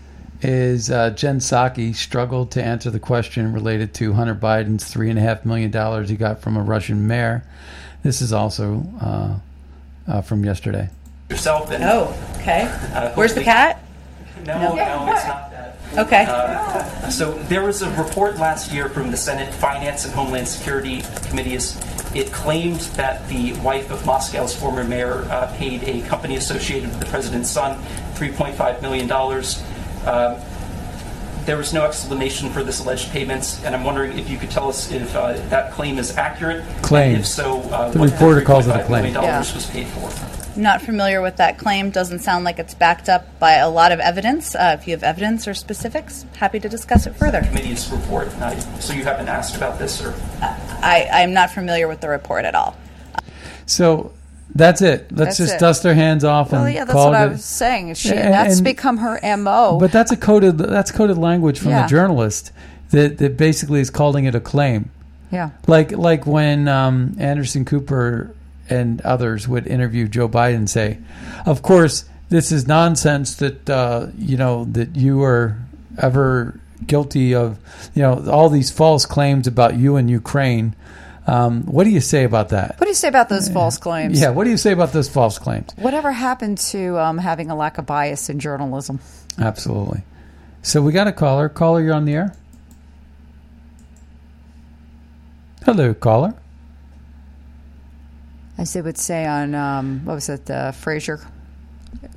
[0.43, 5.19] is uh, Jen Psaki struggled to answer the question related to Hunter Biden's three and
[5.19, 7.45] a half million dollars he got from a Russian mayor.
[8.03, 9.39] This is also uh,
[10.07, 10.91] uh, from yesterday.
[11.31, 12.63] yourself and Oh, okay.
[12.93, 13.83] Uh, Where's the hopefully- cat?
[14.45, 15.79] no, no, it's not that.
[15.97, 16.27] Okay.
[16.29, 21.03] Uh, so there was a report last year from the Senate Finance and Homeland Security
[21.29, 21.81] Committees.
[22.15, 27.01] It claimed that the wife of Moscow's former mayor uh, paid a company associated with
[27.01, 27.81] the president's son
[28.15, 29.09] $3.5 million.
[30.07, 30.41] Um,
[31.45, 34.69] there was no explanation for this alleged payments, and I'm wondering if you could tell
[34.69, 36.65] us if uh, that claim is accurate.
[36.83, 37.11] Claim.
[37.17, 39.13] And if so, uh, The what reporter that calls it a $3.5 claim.
[39.13, 39.39] Yeah.
[39.39, 40.11] was paid for.
[40.59, 41.91] Not familiar with that claim.
[41.91, 44.55] Doesn't sound like it's backed up by a lot of evidence.
[44.55, 47.43] Uh, if you have evidence or specifics, happy to discuss it further.
[47.43, 48.31] Committee's report.
[48.81, 52.55] So you haven't asked about this, or I, I'm not familiar with the report at
[52.55, 52.77] all.
[53.67, 54.13] So
[54.55, 55.11] that's it.
[55.11, 55.61] Let's That's just it.
[55.61, 57.95] dust our hands off and Well, yeah, that's call what I it- was saying.
[57.95, 59.79] She, And- that's and- become her mo.
[59.81, 61.83] But that's a coded that's coded language from Yeah.
[61.83, 62.53] the journalist
[62.91, 64.91] that, that basically is calling it a claim.
[65.33, 68.31] yeah, Like like when um, Anderson Cooper
[68.71, 70.99] and others would interview Joe Biden and say,
[71.45, 75.57] "Of course, this is nonsense that uh, you know that you are
[75.99, 77.59] ever guilty of
[77.95, 80.75] you know all these false claims about you and Ukraine."
[81.27, 82.77] Um, what do you say about that?
[82.79, 84.21] what do you say about those false claims?
[84.21, 85.73] Yeah, what do you say about those false claims?
[85.77, 89.01] Whatever happened to um, having a lack of bias in journalism?
[89.39, 90.03] Absolutely.
[90.63, 91.49] So we got a caller.
[91.49, 92.37] Caller, you're on the air.
[95.65, 96.35] Hello, caller.
[98.59, 101.27] As they would say on um, what was it, the Frasier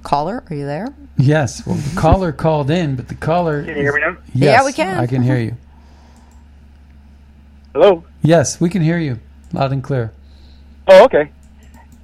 [0.04, 0.44] caller?
[0.50, 0.94] Are you there?
[1.18, 1.66] Yes.
[1.66, 3.64] Well, the caller called in, but the caller.
[3.64, 4.18] Can you hear me now?
[4.34, 4.98] Yes, Yeah, we can.
[5.00, 5.58] I can hear you.
[7.74, 8.04] Hello.
[8.22, 9.20] Yes, we can hear you
[9.54, 10.12] loud and clear.
[10.88, 11.32] Oh, okay.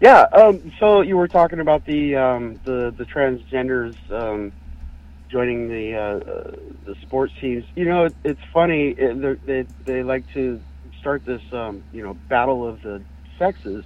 [0.01, 0.25] Yeah.
[0.33, 4.51] Um, so you were talking about the um, the the transgenders um,
[5.29, 7.63] joining the uh, uh, the sports teams.
[7.75, 8.89] You know, it, it's funny.
[8.89, 10.61] It, they they like to
[10.99, 13.01] start this um, you know battle of the
[13.39, 13.85] sexes,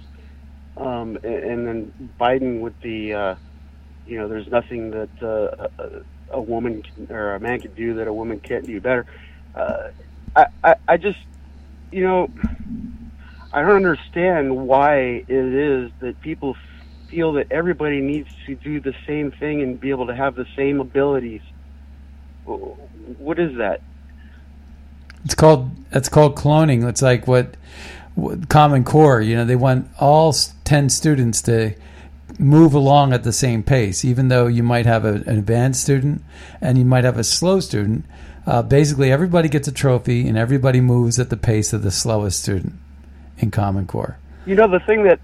[0.76, 3.34] um, and, and then Biden with the uh,
[4.06, 7.94] you know there's nothing that uh, a, a woman can, or a man can do
[7.94, 9.06] that a woman can't do better.
[9.54, 9.90] Uh,
[10.36, 11.18] I, I I just
[11.90, 12.30] you know.
[13.50, 16.54] I don't understand why it is that people
[17.08, 20.46] feel that everybody needs to do the same thing and be able to have the
[20.54, 21.40] same abilities.
[22.44, 23.80] What is that?
[25.24, 26.88] It's called it's called cloning.
[26.88, 27.56] It's like what,
[28.14, 29.20] what Common Core.
[29.20, 31.74] You know, they want all ten students to
[32.38, 36.22] move along at the same pace, even though you might have a, an advanced student
[36.60, 38.04] and you might have a slow student.
[38.48, 42.42] Uh, basically, everybody gets a trophy and everybody moves at the pace of the slowest
[42.42, 42.72] student
[43.36, 44.16] in Common Core.
[44.46, 45.20] You know, the thing that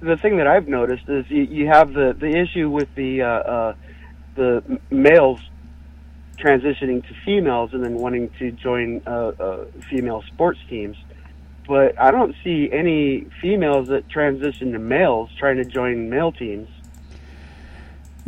[0.00, 3.26] the thing that I've noticed is you, you have the the issue with the uh,
[3.26, 3.74] uh,
[4.36, 5.40] the males
[6.38, 10.96] transitioning to females and then wanting to join uh, uh, female sports teams.
[11.66, 16.68] But I don't see any females that transition to males trying to join male teams.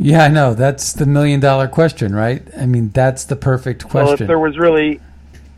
[0.03, 0.55] Yeah, I know.
[0.55, 2.41] That's the million dollar question, right?
[2.57, 4.05] I mean, that's the perfect question.
[4.05, 4.99] Well, if there was really,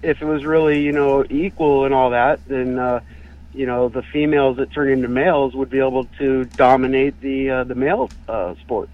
[0.02, 3.00] if it was really, you know, equal and all that, then, uh,
[3.54, 7.64] you know, the females that turn into males would be able to dominate the uh,
[7.64, 8.92] the male uh, sports.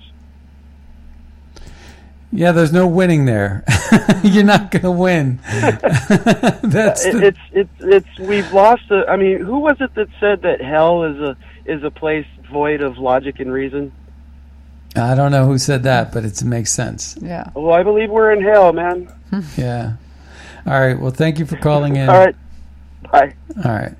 [2.32, 3.64] yeah, there's no winning there.
[4.24, 5.40] You're not going to win.
[5.48, 8.92] that's the, it's it's it's we've lost.
[8.92, 11.36] A, I mean, who was it that said that hell is a
[11.66, 13.92] is a place void of logic and reason?
[14.96, 17.16] I don't know who said that, but it makes sense.
[17.22, 17.50] Yeah.
[17.54, 19.12] Well, I believe we're in hell, man.
[19.58, 19.94] Yeah.
[20.66, 21.00] All right.
[21.00, 22.10] Well, thank you for calling in.
[22.10, 22.36] All right,
[23.12, 23.34] bye.
[23.64, 23.94] All right.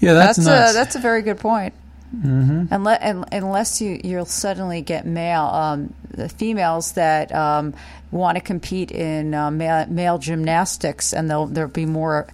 [0.00, 0.70] Yeah, that's, That's nuts.
[0.70, 1.74] a that's a very good point.
[2.16, 2.72] Mm-hmm.
[2.72, 7.74] Unless, unless you you'll suddenly get male um, the females that um,
[8.10, 12.26] want to compete in uh, male, male gymnastics, and they'll there'll be more.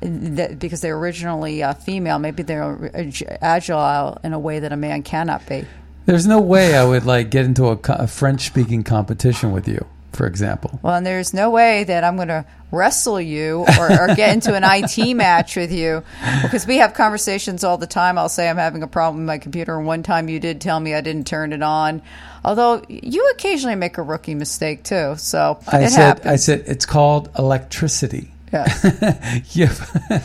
[0.00, 4.76] That, because they're originally uh, female, maybe they're ag- agile in a way that a
[4.76, 5.66] man cannot be.
[6.08, 9.68] There's no way I would like get into a, co- a French speaking competition with
[9.68, 10.80] you, for example.
[10.82, 14.54] Well, and there's no way that I'm going to wrestle you or, or get into
[14.54, 16.02] an IT match with you
[16.42, 18.16] because we have conversations all the time.
[18.16, 20.80] I'll say I'm having a problem with my computer, and one time you did tell
[20.80, 22.00] me I didn't turn it on.
[22.42, 26.26] Although you occasionally make a rookie mistake too, so I it said, happens.
[26.26, 28.32] I said it's called electricity.
[28.50, 28.64] yeah,
[29.50, 29.74] yeah.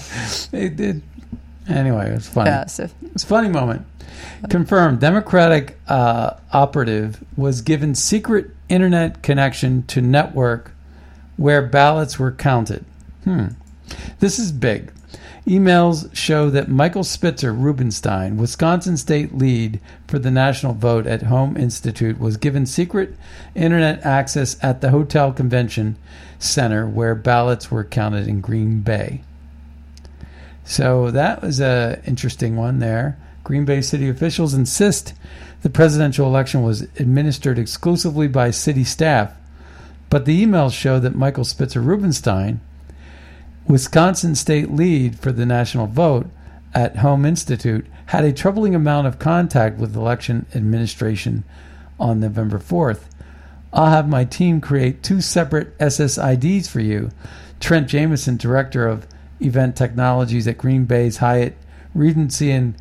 [0.54, 1.02] it did.
[1.68, 2.50] Anyway, it was funny.
[2.50, 2.66] yeah.
[2.66, 3.86] So, It's a funny moment.
[4.50, 5.00] Confirmed.
[5.00, 10.72] Democratic uh, operative was given secret internet connection to network
[11.38, 12.86] where ballots were counted.
[13.24, 13.48] Hmm.
[14.20, 14.92] This is big.
[15.48, 21.58] Emails show that Michael Spitzer Rubenstein, Wisconsin state lead for the national vote at Home
[21.58, 23.16] Institute, was given secret
[23.54, 25.98] internet access at the Hotel Convention
[26.40, 29.22] Center where ballots were counted in Green Bay.
[30.66, 33.18] So that was a interesting one there.
[33.44, 35.14] Green Bay city officials insist
[35.62, 39.34] the presidential election was administered exclusively by city staff,
[40.10, 42.62] but the emails show that Michael Spitzer Rubenstein,
[43.68, 46.28] Wisconsin state lead for the national vote
[46.74, 51.44] at Home Institute, had a troubling amount of contact with election administration
[52.00, 53.02] on November 4th.
[53.72, 57.10] I'll have my team create two separate SSIDs for you.
[57.60, 59.08] Trent Jameson, director of
[59.44, 61.58] event technologies at Green Bay's Hyatt
[61.94, 62.76] Regency and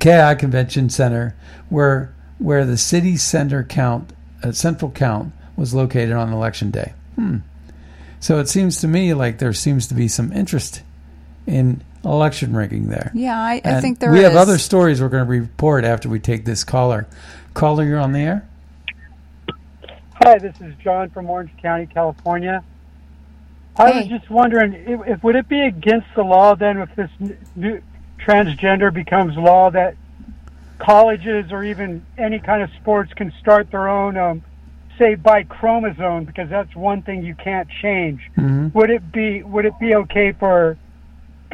[0.00, 1.34] KI Convention Center,
[1.68, 6.92] where where the city center count uh, central count was located on election day.
[7.14, 7.38] Hmm.
[8.20, 10.82] So it seems to me like there seems to be some interest
[11.46, 13.10] in election rigging there.
[13.14, 16.20] Yeah, I, I think there we have other stories we're going to report after we
[16.20, 17.06] take this caller.
[17.54, 18.48] Caller, you're on the air.
[20.14, 22.62] Hi, this is John from Orange County, California.
[23.76, 27.10] I was just wondering, if, if would it be against the law then if this
[27.56, 27.80] new
[28.20, 29.94] transgender becomes law that
[30.78, 34.42] colleges or even any kind of sports can start their own, um,
[34.98, 38.20] say, by chromosome because that's one thing you can't change.
[38.36, 38.74] Mhm.
[38.74, 40.76] Would it be would it be okay for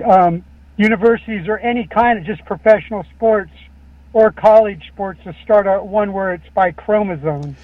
[0.05, 0.45] um,
[0.77, 3.51] universities or any kind of just professional sports
[4.13, 7.57] or college sports to start out one where it's by chromosome?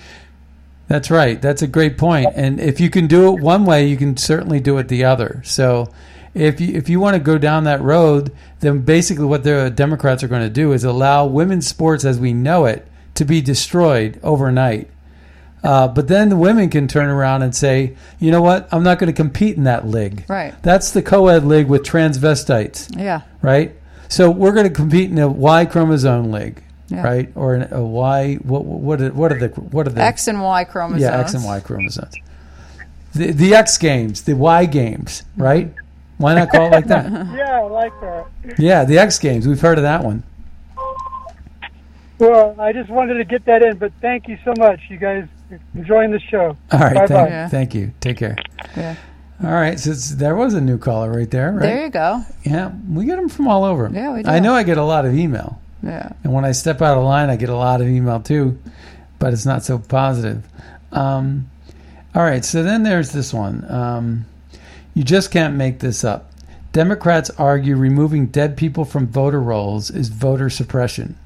[0.86, 1.40] That's right.
[1.40, 2.30] That's a great point.
[2.34, 5.40] And if you can do it one way, you can certainly do it the other.
[5.44, 5.92] So
[6.34, 10.22] if you if you want to go down that road, then basically what the Democrats
[10.22, 14.20] are going to do is allow women's sports as we know it to be destroyed
[14.22, 14.90] overnight.
[15.62, 18.68] Uh, but then the women can turn around and say, you know what?
[18.70, 20.26] I'm not going to compete in that league.
[20.28, 20.54] Right.
[20.62, 22.94] That's the co-ed league with transvestites.
[22.98, 23.22] Yeah.
[23.40, 23.74] Right.
[24.08, 26.62] So we're going to compete in a Y chromosome league.
[26.94, 27.02] Yeah.
[27.02, 27.32] Right.
[27.34, 28.34] Or in a Y.
[28.36, 31.02] What what are, what are the what are the X and Y chromosomes.
[31.02, 32.14] yeah, X and Y chromosomes.
[33.14, 35.72] The, the X games, the Y games, right?
[36.18, 37.10] Why not call it like that?
[37.36, 38.26] yeah, I like that.
[38.58, 39.46] Yeah, the X games.
[39.46, 40.22] We've heard of that one.
[42.18, 44.80] Well, I just wanted to get that in, but thank you so much.
[44.88, 45.26] You guys
[45.74, 46.56] enjoying the show.
[46.70, 47.48] All right, Bye thank, bye.
[47.50, 47.92] thank you.
[48.00, 48.36] Take care.
[48.76, 48.96] Yeah.
[49.42, 51.62] All right, so it's, there was a new caller right there, right?
[51.62, 52.22] There you go.
[52.44, 53.90] Yeah, we get them from all over.
[53.92, 54.30] Yeah, we do.
[54.30, 55.60] I know I get a lot of email.
[55.84, 56.12] Yeah.
[56.24, 58.58] And when I step out of line, I get a lot of email too,
[59.18, 60.44] but it's not so positive.
[60.92, 61.50] Um,
[62.14, 63.70] all right, so then there's this one.
[63.70, 64.24] Um,
[64.94, 66.30] you just can't make this up.
[66.72, 71.16] Democrats argue removing dead people from voter rolls is voter suppression.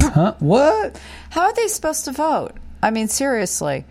[0.00, 0.34] huh?
[0.38, 1.00] What?
[1.30, 2.52] How are they supposed to vote?
[2.82, 3.84] I mean, seriously.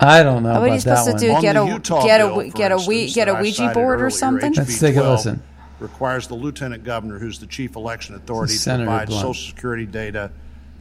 [0.00, 1.40] I don't know What are you supposed to one.
[1.40, 1.42] do?
[1.42, 3.36] Get a the Utah get a bill, we- for get a instance, get that a
[3.36, 4.52] I Ouija cited board or earlier, something?
[4.54, 5.42] Let's take a listen.
[5.82, 9.22] Requires the lieutenant governor, who's the chief election authority, to Senator provide Blunt.
[9.22, 10.30] social security data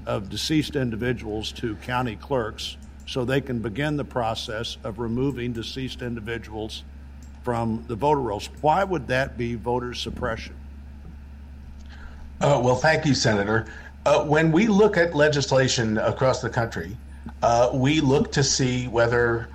[0.05, 2.77] of deceased individuals to county clerks
[3.07, 6.83] so they can begin the process of removing deceased individuals
[7.43, 8.49] from the voter rolls.
[8.61, 10.55] Why would that be voter suppression?
[12.39, 13.65] Uh, well, thank you, Senator.
[14.05, 16.95] Uh, when we look at legislation across the country,
[17.41, 19.49] uh, we look to see whether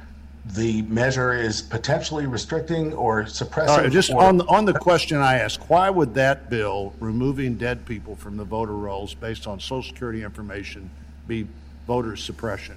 [0.54, 3.70] the measure is potentially restricting or suppressing.
[3.74, 6.92] All right, just or- on the, on the question I asked, why would that bill
[7.00, 10.88] removing dead people from the voter rolls based on Social Security information
[11.26, 11.46] be
[11.86, 12.76] voter suppression?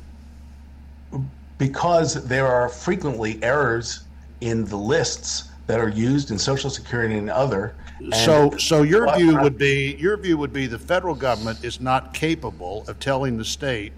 [1.58, 4.04] because there are frequently errors
[4.40, 7.74] in the lists that are used in Social Security and other.
[8.00, 11.82] and- So, so your view would be your view would be the federal government is
[11.82, 13.92] not capable of telling the state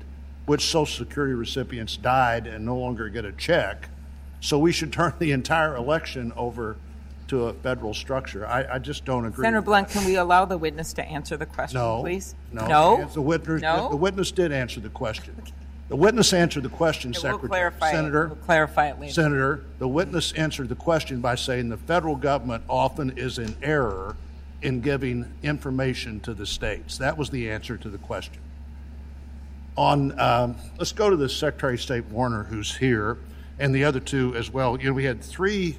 [0.51, 3.87] which Social Security recipients died and no longer get a check.
[4.41, 6.75] So we should turn the entire election over
[7.29, 8.45] to a federal structure.
[8.45, 9.45] I, I just don't agree.
[9.45, 12.35] Senator Blunt, can we allow the witness to answer the question, No, please?
[12.51, 13.05] No, No?
[13.13, 13.87] The witness, No?
[13.87, 15.41] the witness did answer the question.
[15.87, 17.47] The witness answered the question, Okay, we'll Secretary.
[17.49, 17.93] clarify it.
[17.93, 19.13] Senator, We'll clarify it later.
[19.13, 24.17] Senator, the witness answered the question by saying the federal government often is in error
[24.61, 26.97] in giving information to the states.
[26.97, 28.41] That was the answer to the question.
[29.77, 33.17] On, um, let's go to the Secretary of State Warner, who's here,
[33.57, 34.79] and the other two as well.
[34.79, 35.77] You know, we had three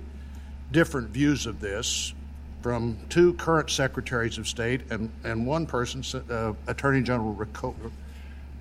[0.70, 2.14] different views of this
[2.62, 7.36] from two current secretaries of state and, and one person, uh, Attorney General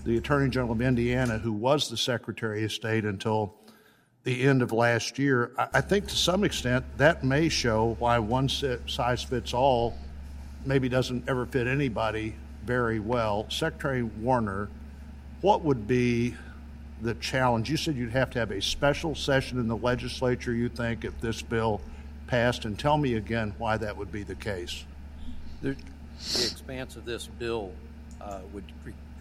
[0.03, 3.53] the Attorney General of Indiana, who was the Secretary of State until
[4.23, 5.51] the end of last year.
[5.57, 9.95] I, I think to some extent that may show why one si- size fits all
[10.65, 13.47] maybe doesn't ever fit anybody very well.
[13.49, 14.69] Secretary Warner,
[15.41, 16.35] what would be
[17.01, 17.69] the challenge?
[17.69, 21.19] You said you'd have to have a special session in the legislature, you think, if
[21.19, 21.81] this bill
[22.27, 24.85] passed, and tell me again why that would be the case.
[25.61, 27.71] The, the expanse of this bill
[28.19, 28.63] uh, would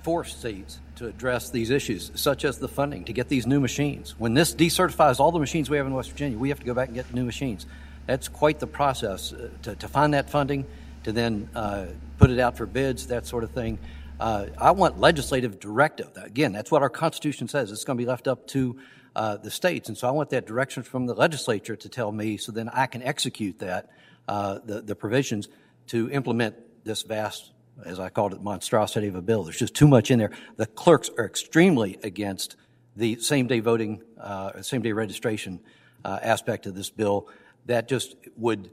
[0.02, 4.14] force states to address these issues, such as the funding to get these new machines.
[4.18, 6.74] When this decertifies all the machines we have in West Virginia, we have to go
[6.74, 7.66] back and get new machines.
[8.06, 10.66] That's quite the process uh, to, to find that funding,
[11.04, 11.86] to then uh,
[12.18, 13.78] put it out for bids, that sort of thing.
[14.20, 16.10] Uh, I want legislative directive.
[16.16, 17.72] Again, that's what our Constitution says.
[17.72, 18.76] It's going to be left up to
[19.16, 19.88] uh, the states.
[19.88, 22.84] And so I want that direction from the legislature to tell me so then I
[22.84, 23.88] can execute that,
[24.28, 25.48] uh, the, the provisions
[25.86, 26.54] to implement
[26.84, 27.52] this vast,
[27.82, 29.44] as I called it, monstrosity of a bill.
[29.44, 30.32] There's just too much in there.
[30.56, 32.56] The clerks are extremely against
[32.96, 35.60] the same day voting, uh, same day registration
[36.04, 37.26] uh, aspect of this bill.
[37.64, 38.70] That just would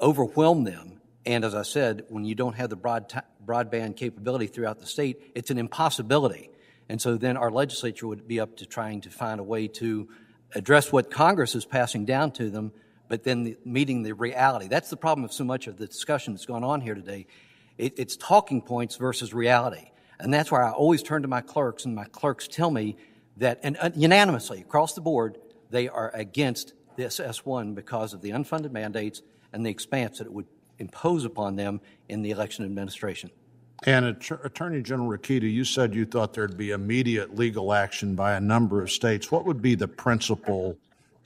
[0.00, 0.97] overwhelm them.
[1.26, 4.86] And as I said, when you don't have the broad t- broadband capability throughout the
[4.86, 6.50] state, it's an impossibility.
[6.88, 10.08] And so then our legislature would be up to trying to find a way to
[10.54, 12.72] address what Congress is passing down to them,
[13.08, 14.68] but then the, meeting the reality.
[14.68, 17.26] That's the problem of so much of the discussion that's going on here today.
[17.76, 19.90] It, it's talking points versus reality.
[20.18, 22.96] And that's why I always turn to my clerks, and my clerks tell me
[23.36, 25.38] that, and uh, unanimously across the board,
[25.70, 30.32] they are against this S1 because of the unfunded mandates and the expanse that it
[30.32, 30.46] would
[30.78, 33.30] impose upon them in the election administration.
[33.84, 38.40] And Attorney General Rokita, you said you thought there'd be immediate legal action by a
[38.40, 39.30] number of states.
[39.30, 40.76] What would be the principal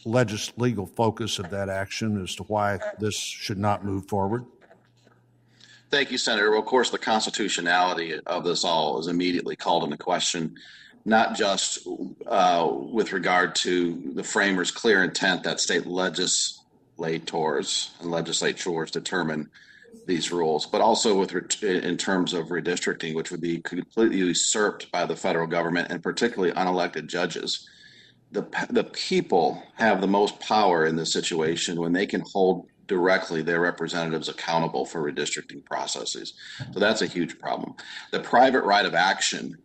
[0.04, 4.44] legis- legal focus of that action as to why this should not move forward?
[5.90, 6.50] Thank you, Senator.
[6.50, 10.56] Well, of course, the constitutionality of this all is immediately called into question,
[11.04, 11.86] not just
[12.26, 15.86] uh, with regard to the framers' clear intent that state
[16.96, 19.50] legislators and legislatures determine
[20.06, 21.32] these rules, but also with
[21.62, 26.52] in terms of redistricting, which would be completely usurped by the federal government and particularly
[26.54, 27.68] unelected judges.
[28.32, 33.42] The, the people have the most power in this situation when they can hold directly
[33.42, 36.34] their representatives accountable for redistricting processes.
[36.72, 37.74] So that's a huge problem.
[38.10, 39.56] The private right of action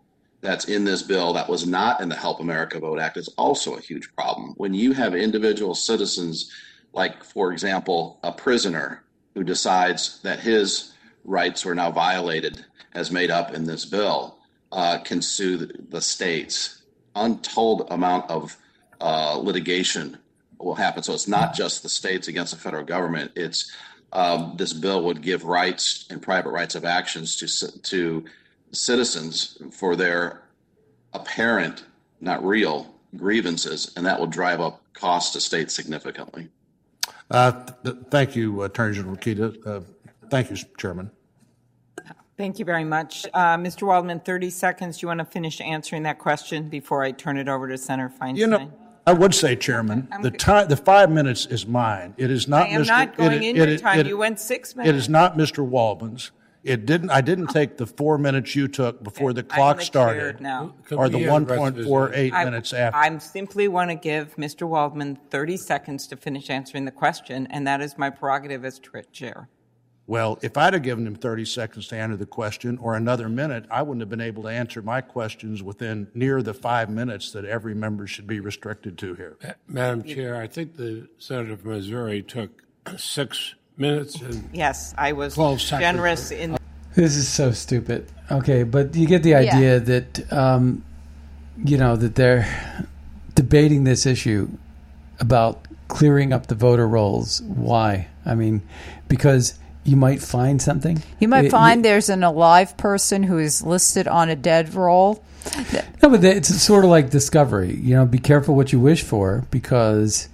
[0.41, 3.75] that's in this bill that was not in the Help America Vote Act is also
[3.75, 4.53] a huge problem.
[4.57, 6.51] When you have individual citizens,
[6.93, 13.29] like, for example, a prisoner who decides that his rights were now violated, as made
[13.29, 14.37] up in this bill,
[14.71, 16.81] uh, can sue the states.
[17.15, 18.57] Untold amount of
[18.99, 20.17] uh, litigation
[20.59, 21.03] will happen.
[21.03, 23.31] So it's not just the states against the federal government.
[23.35, 23.71] It's
[24.13, 28.25] um, this bill would give rights and private rights of actions to to
[28.71, 30.43] citizens for their
[31.13, 31.83] apparent,
[32.21, 36.49] not real, grievances, and that will drive up costs to states significantly.
[37.29, 37.51] Uh,
[37.83, 39.67] th- thank you, Attorney General Rokita.
[39.67, 39.81] Uh,
[40.29, 41.11] thank you, Chairman.
[42.37, 43.25] Thank you very much.
[43.33, 43.87] Uh, Mr.
[43.87, 44.99] Waldman, 30 seconds.
[44.99, 48.13] Do you want to finish answering that question before I turn it over to Senator
[48.15, 48.37] Feinstein?
[48.37, 48.71] You know,
[49.07, 52.13] I would say, Chairman, the time, the five minutes is mine.
[52.17, 52.67] It is not.
[52.67, 52.87] I am Mr.
[52.87, 53.99] not going it, in it, your time.
[54.01, 54.89] It, you went six minutes.
[54.89, 55.65] It is not Mr.
[55.65, 56.31] Waldman's.
[56.67, 57.11] It didn't.
[57.11, 60.75] I didn't take the four minutes you took before the clock started, now.
[60.91, 62.97] or the one point four eight I- minutes after.
[62.99, 64.67] I simply want to give Mr.
[64.67, 68.99] Waldman 30 seconds to finish answering the question, and that is my prerogative as tr-
[69.13, 69.47] chair.
[70.07, 73.65] Well, if I'd have given him 30 seconds to answer the question or another minute,
[73.71, 77.45] I wouldn't have been able to answer my questions within near the five minutes that
[77.45, 79.37] every member should be restricted to here.
[79.67, 82.63] Madam Chair, I think the senator from Missouri took
[82.97, 85.81] six minutes and Yes, I was 12 seconds.
[85.81, 86.57] generous in.
[86.95, 88.07] This is so stupid.
[88.31, 90.83] Okay, but you get the idea that um,
[91.63, 92.85] you know that they're
[93.35, 94.49] debating this issue
[95.19, 97.41] about clearing up the voter rolls.
[97.43, 98.07] Why?
[98.25, 98.61] I mean,
[99.07, 101.01] because you might find something.
[101.19, 105.23] You might It- find there's an alive person who is listed on a dead roll.
[106.03, 107.73] No, but it's sort of like discovery.
[107.81, 110.27] You know, be careful what you wish for because,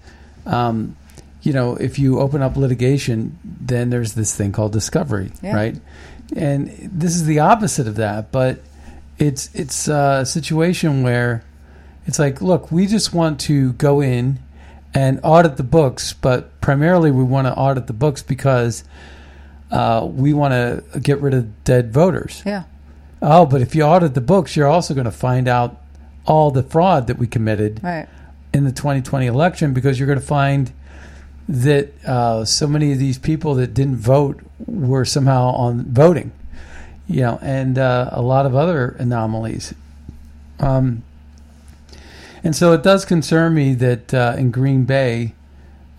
[0.47, 0.95] um,
[1.43, 5.55] you know, if you open up litigation, then there's this thing called discovery, Yeah.
[5.55, 5.79] right?
[6.35, 8.59] And this is the opposite of that, but
[9.19, 11.43] it's it's a situation where
[12.07, 14.39] it's like, look, we just want to go in
[14.93, 18.83] and audit the books, but primarily we want to audit the books because
[19.71, 22.41] uh, we want to get rid of dead voters.
[22.45, 22.63] Yeah.
[23.21, 25.81] Oh, but if you audit the books, you're also going to find out
[26.25, 28.07] all the fraud that we committed Right.
[28.53, 30.71] in the 2020 election because you're going to find
[31.47, 36.31] that uh, so many of these people that didn't vote were somehow on voting,
[37.07, 39.73] you know, and uh, a lot of other anomalies.
[40.59, 41.03] Um,
[42.43, 45.33] and so it does concern me that uh, in Green Bay,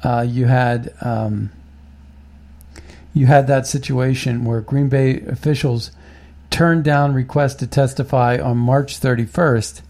[0.03, 1.51] uh, you had um,
[3.15, 5.91] you had that situation where Green Bay officials
[6.51, 9.81] turned down requests to testify on March 31st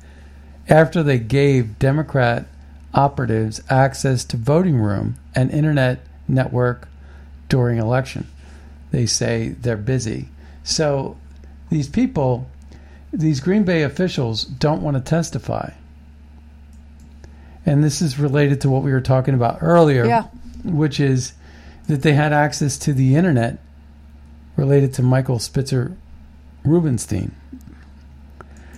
[0.69, 2.47] after they gave Democrat
[2.95, 6.89] operatives access to voting room and internet network
[7.49, 8.27] during election.
[8.91, 10.29] They say they're busy.
[10.63, 11.17] So
[11.71, 12.49] these people,
[13.13, 15.73] these Green Bay officials, don't want to testify.
[17.67, 20.25] And this is related to what we were talking about earlier, Yeah.
[20.65, 21.33] which is
[21.89, 23.59] that they had access to the internet
[24.57, 25.97] related to Michael Spitzer
[26.65, 27.33] Rubenstein.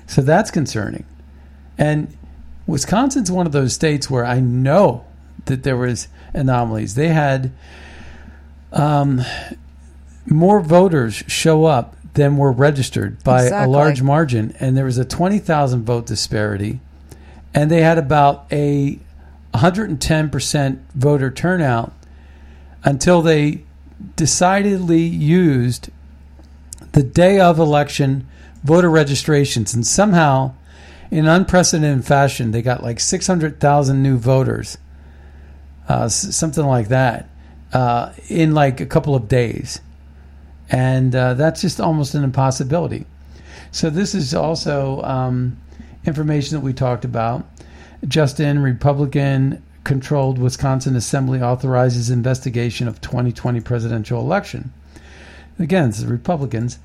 [0.07, 1.05] So that's concerning.
[1.77, 2.17] And
[2.67, 5.05] Wisconsin's one of those states where I know
[5.45, 6.95] that there was anomalies.
[6.95, 7.53] They had
[8.73, 9.23] um,
[10.27, 15.05] more voters show up than were registered by a large margin, and there was a
[15.05, 16.81] twenty thousand vote disparity,
[17.55, 18.99] and they had about a
[19.53, 21.93] 110 percent voter turnout
[22.85, 23.63] until they
[24.17, 25.91] decidedly used
[26.93, 28.27] the day of election
[28.65, 30.53] voter registrations, and somehow,
[31.11, 34.79] in unprecedented fashion, they got like 600,000 new voters,
[35.89, 37.29] uh, something like that,
[37.73, 39.81] uh, in like a couple of days.
[40.69, 43.07] And uh, that's just almost an impossibility.
[43.71, 45.59] So, this is also um,
[46.05, 47.45] information that we talked about.
[48.07, 54.73] Justin, Republican controlled Wisconsin Assembly authorizes investigation of 2020 presidential election.
[55.59, 56.79] Again, it's the Republicans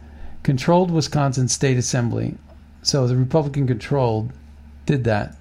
[0.43, 2.35] controlled Wisconsin State Assembly.
[2.81, 4.31] So the Republican controlled
[4.85, 5.35] did that.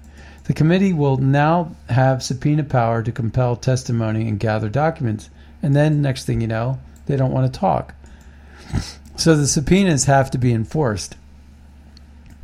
[0.45, 5.29] The committee will now have subpoena power to compel testimony and gather documents.
[5.61, 7.93] And then next thing you know, they don't want to talk.
[9.15, 11.15] So the subpoenas have to be enforced.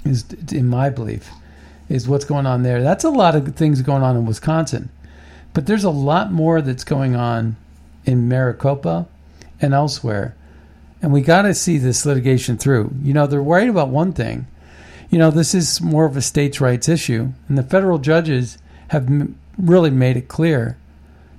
[0.06, 1.30] Is in my belief
[1.90, 2.82] is what's going on there.
[2.82, 4.90] That's a lot of things going on in Wisconsin.
[5.54, 7.56] But there's a lot more that's going on
[8.06, 9.08] in Maricopa
[9.62, 10.36] and elsewhere.
[11.02, 12.94] And we got to see this litigation through.
[13.02, 14.48] You know, they're worried about one thing.
[15.10, 17.30] You know, this is more of a states' rights issue.
[17.48, 18.58] And the federal judges
[18.90, 20.78] have m- really made it clear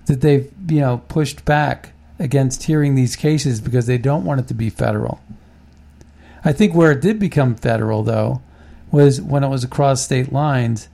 [0.07, 4.49] that they've, you know, pushed back against hearing these cases because they don't want it
[4.49, 5.21] to be federal.
[6.45, 8.41] I think where it did become federal, though,
[8.91, 10.89] was when it was across state lines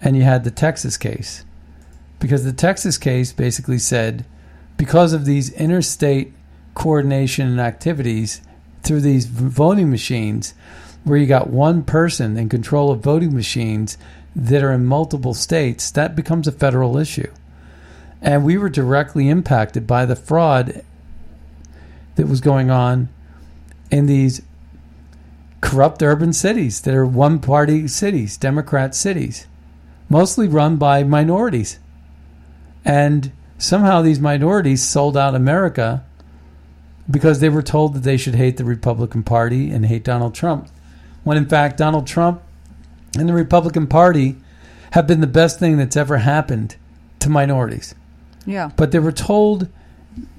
[0.00, 1.44] and you had the Texas case.
[2.18, 4.24] Because the Texas case basically said
[4.76, 6.32] because of these interstate
[6.74, 8.40] coordination and activities
[8.82, 10.54] through these voting machines,
[11.08, 13.96] where you got one person in control of voting machines
[14.36, 17.32] that are in multiple states, that becomes a federal issue.
[18.20, 20.84] And we were directly impacted by the fraud
[22.16, 23.08] that was going on
[23.90, 24.42] in these
[25.60, 29.46] corrupt urban cities that are one party cities, Democrat cities,
[30.08, 31.78] mostly run by minorities.
[32.84, 36.04] And somehow these minorities sold out America
[37.10, 40.68] because they were told that they should hate the Republican Party and hate Donald Trump.
[41.28, 42.42] When in fact, Donald Trump
[43.18, 44.36] and the Republican Party
[44.92, 46.76] have been the best thing that's ever happened
[47.20, 47.94] to minorities.
[48.46, 48.70] Yeah.
[48.74, 49.68] But they were told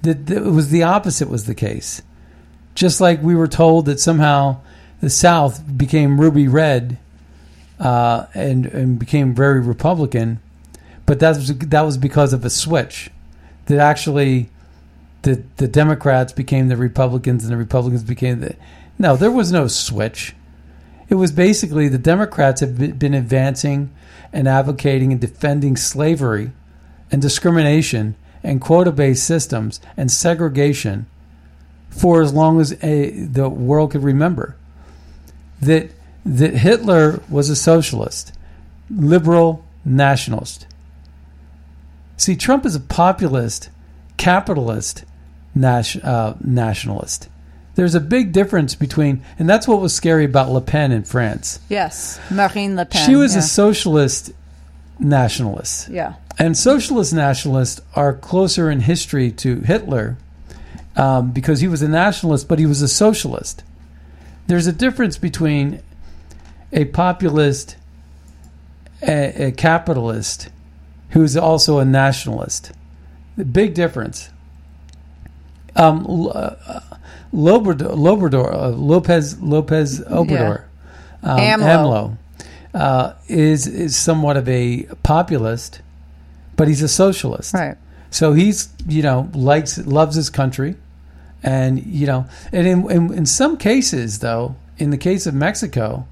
[0.01, 2.01] that it was the opposite was the case.
[2.73, 4.61] Just like we were told that somehow
[4.99, 6.97] the South became ruby red
[7.79, 10.39] uh, and and became very Republican,
[11.05, 13.11] but that was that was because of a switch.
[13.67, 14.49] That actually,
[15.21, 18.55] the the Democrats became the Republicans and the Republicans became the.
[18.97, 20.35] No, there was no switch.
[21.09, 23.91] It was basically the Democrats have been advancing
[24.31, 26.51] and advocating and defending slavery
[27.11, 31.07] and discrimination and quota based systems and segregation
[31.89, 34.55] for as long as a, the world could remember.
[35.61, 35.89] That,
[36.25, 38.33] that Hitler was a socialist,
[38.89, 40.67] liberal nationalist.
[42.17, 43.69] See, Trump is a populist,
[44.17, 45.05] capitalist
[45.61, 47.29] uh, nationalist.
[47.79, 51.61] There's a big difference between, and that's what was scary about Le Pen in France.
[51.69, 53.05] Yes, Marine Le Pen.
[53.05, 53.39] She was yeah.
[53.39, 54.33] a socialist
[54.99, 55.87] nationalist.
[55.87, 56.15] Yeah.
[56.37, 60.17] And socialist nationalists are closer in history to Hitler
[60.97, 63.63] um, because he was a nationalist, but he was a socialist.
[64.47, 65.81] There's a difference between
[66.73, 67.77] a populist,
[69.01, 70.49] a, a capitalist,
[71.11, 72.73] who's also a nationalist.
[73.37, 74.31] The big difference.
[75.77, 76.81] Um, uh,
[77.31, 80.63] Lobrador, Lobrador, uh, Lopez Lopez Obrador,
[81.23, 81.65] um, AMLO.
[81.65, 82.17] AMLO,
[82.73, 85.81] uh, is is somewhat of a populist,
[86.55, 87.53] but he's a socialist.
[87.53, 87.77] Right.
[88.11, 90.75] So he's you know likes loves his country,
[91.43, 96.07] and you know, and in in, in some cases though, in the case of Mexico,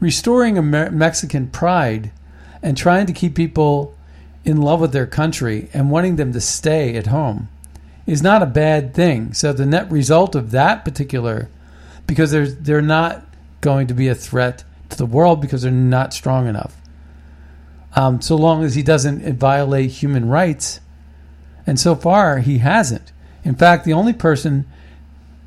[0.00, 2.10] restoring Amer- Mexican pride
[2.62, 3.94] and trying to keep people
[4.44, 7.48] in love with their country and wanting them to stay at home
[8.06, 9.34] is not a bad thing.
[9.34, 11.48] So the net result of that particular,
[12.06, 13.24] because they're they're not
[13.60, 16.76] going to be a threat to the world because they're not strong enough.
[17.94, 20.80] Um, so long as he doesn't violate human rights
[21.66, 23.12] And so far, he hasn't.
[23.44, 24.66] In fact, the only person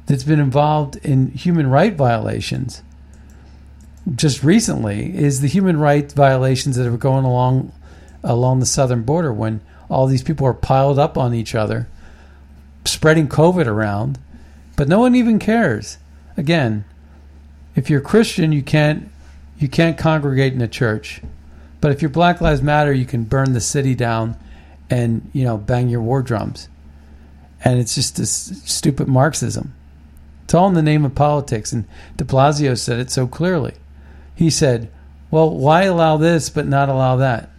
[0.05, 2.83] that's been involved in human right violations
[4.15, 7.71] just recently is the human rights violations that are going along
[8.23, 11.87] along the southern border when all these people are piled up on each other,
[12.85, 14.19] spreading COVID around,
[14.75, 15.97] but no one even cares.
[16.37, 16.85] Again,
[17.75, 19.09] if you're Christian, you can't
[19.57, 21.21] you can't congregate in a church,
[21.81, 24.37] but if you're Black Lives Matter, you can burn the city down
[24.89, 26.69] and you know bang your war drums,
[27.63, 28.31] and it's just this
[28.65, 29.73] stupid Marxism.
[30.45, 31.85] It's all in the name of politics, and
[32.17, 33.73] De Blasio said it so clearly.
[34.33, 34.89] He said,
[35.29, 37.49] "Well, why allow this but not allow that?"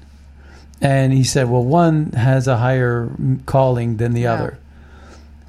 [0.81, 3.11] And he said, "Well, one has a higher
[3.47, 4.59] calling than the other."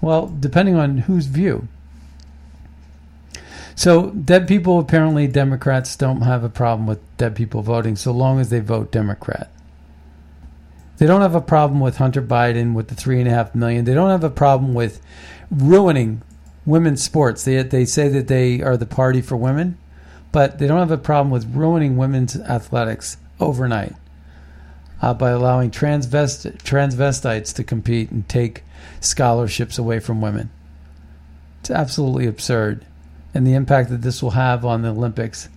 [0.02, 1.68] Well, depending on whose view.
[3.76, 8.40] So, dead people apparently Democrats don't have a problem with dead people voting so long
[8.40, 9.50] as they vote Democrat.
[10.98, 13.86] They don't have a problem with Hunter Biden with the three and a half million.
[13.86, 15.02] They don't have a problem with
[15.50, 16.22] ruining
[16.66, 17.44] women's sports.
[17.44, 19.78] They they say that they are the party for women,
[20.32, 23.96] but they don't have a problem with ruining women's athletics overnight
[25.02, 28.64] uh, by allowing transvest- transvestites to compete and take
[29.00, 30.50] scholarships away from women.
[31.60, 32.86] It's absolutely absurd,
[33.34, 35.50] and the impact that this will have on the Olympics.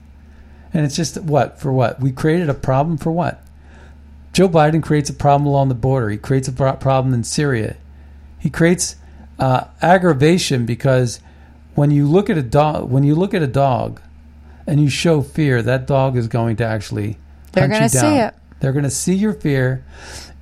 [0.72, 3.40] And it's just what for what we created a problem for what.
[4.32, 6.10] Joe Biden creates a problem along the border.
[6.10, 7.76] He creates a problem in Syria.
[8.40, 8.96] He creates
[9.38, 11.20] uh, aggravation because
[11.74, 14.00] when you look at a dog, when you look at a dog,
[14.66, 17.18] and you show fear, that dog is going to actually
[17.52, 18.34] They're gonna see it.
[18.60, 19.84] They're going to see your fear,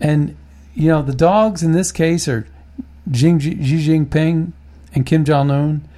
[0.01, 0.37] and
[0.75, 2.47] you know the dogs in this case are
[3.11, 4.53] Xi, Jinping
[4.95, 5.89] and Kim Jong Un,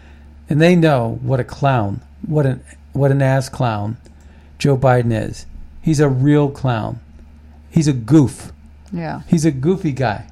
[0.48, 3.96] and they know what a clown, what an what an ass clown
[4.58, 5.46] Joe Biden is.
[5.82, 7.00] He's a real clown.
[7.70, 8.52] He's a goof.
[8.92, 9.22] Yeah.
[9.26, 10.30] He's a goofy guy.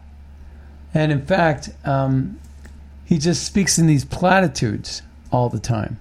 [0.95, 2.39] And in fact, um,
[3.05, 5.99] he just speaks in these platitudes all the time.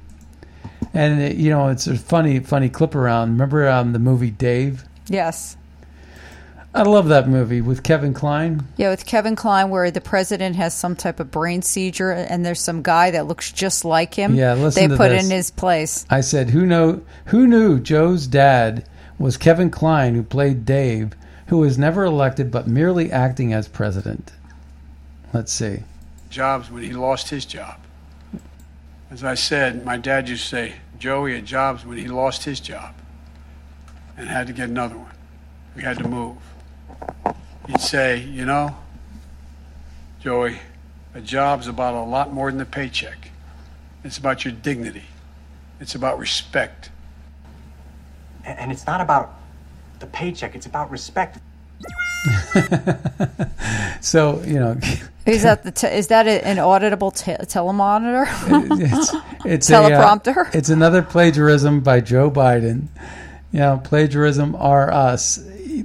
[0.94, 3.32] And, uh, you know, it's a funny, funny clip around.
[3.32, 4.86] Remember um, the movie Dave?
[5.08, 5.58] Yes.
[6.74, 8.66] I love that movie with Kevin Kline.
[8.78, 12.62] Yeah, with Kevin Kline, where the president has some type of brain seizure, and there's
[12.62, 14.36] some guy that looks just like him.
[14.36, 15.26] Yeah, listen they to put this.
[15.26, 16.06] in his place.
[16.10, 17.02] I said, "Who know?
[17.26, 18.86] Who knew Joe's dad
[19.20, 21.12] was Kevin Kline, who played Dave,
[21.48, 24.32] who was never elected but merely acting as president?"
[25.34, 25.84] Let's see.
[26.30, 27.76] jobs when he lost his job.
[29.12, 32.62] As I said, my dad used to say, Joey had jobs when he lost his
[32.62, 32.94] job
[34.16, 35.12] and had to get another one.
[35.76, 36.38] We had to move.
[37.68, 38.76] He'd say, you know,
[40.20, 40.60] Joey,
[41.14, 43.30] a job's about a lot more than a paycheck.
[44.04, 45.04] It's about your dignity.
[45.80, 46.90] It's about respect.
[48.46, 49.36] And and it's not about
[50.00, 51.40] the paycheck, it's about respect.
[54.02, 54.78] So you know,
[55.28, 58.26] Is that the te- is that an auditable te- telemonitor?
[58.82, 60.54] it's it's a, uh, teleprompter.
[60.56, 62.88] it's another plagiarism by Joe Biden.
[63.52, 65.38] You know, plagiarism are us.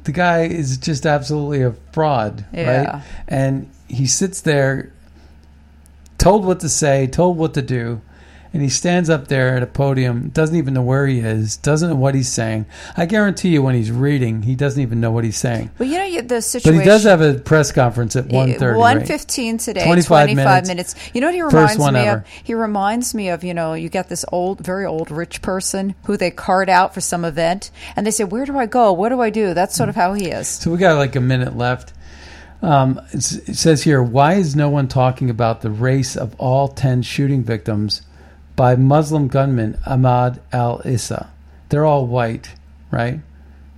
[0.04, 2.70] The guy is just absolutely a fraud, Yeah.
[2.94, 3.02] right?
[3.28, 4.90] And he sits there,
[6.18, 8.00] told what to say, told what to do,
[8.52, 11.90] and he stands up there at a podium, doesn't even know where he is, doesn't
[11.90, 12.66] know what he's saying.
[12.96, 15.70] I guarantee you, when he's reading, he doesn't even know what he's saying.
[15.78, 18.78] well, you know the But he does have a press conference at one thirty.
[18.78, 19.84] One fifteen today.
[19.84, 20.68] 25 25, minutes.
[20.68, 21.10] minutes.
[21.14, 22.18] You know what he reminds me ever.
[22.18, 22.26] of?
[22.26, 26.16] He reminds me of you know you got this old, very old rich person who
[26.16, 28.92] they cart out for some event, and they say, "Where do I go?
[28.92, 30.48] What do I do?" That's sort of how he is.
[30.48, 31.92] So we got like a minute left.
[32.62, 37.02] Um, it says here, why is no one talking about the race of all 10
[37.02, 38.02] shooting victims
[38.56, 41.30] by Muslim gunman Ahmad al Issa?
[41.68, 42.54] They're all white,
[42.90, 43.20] right?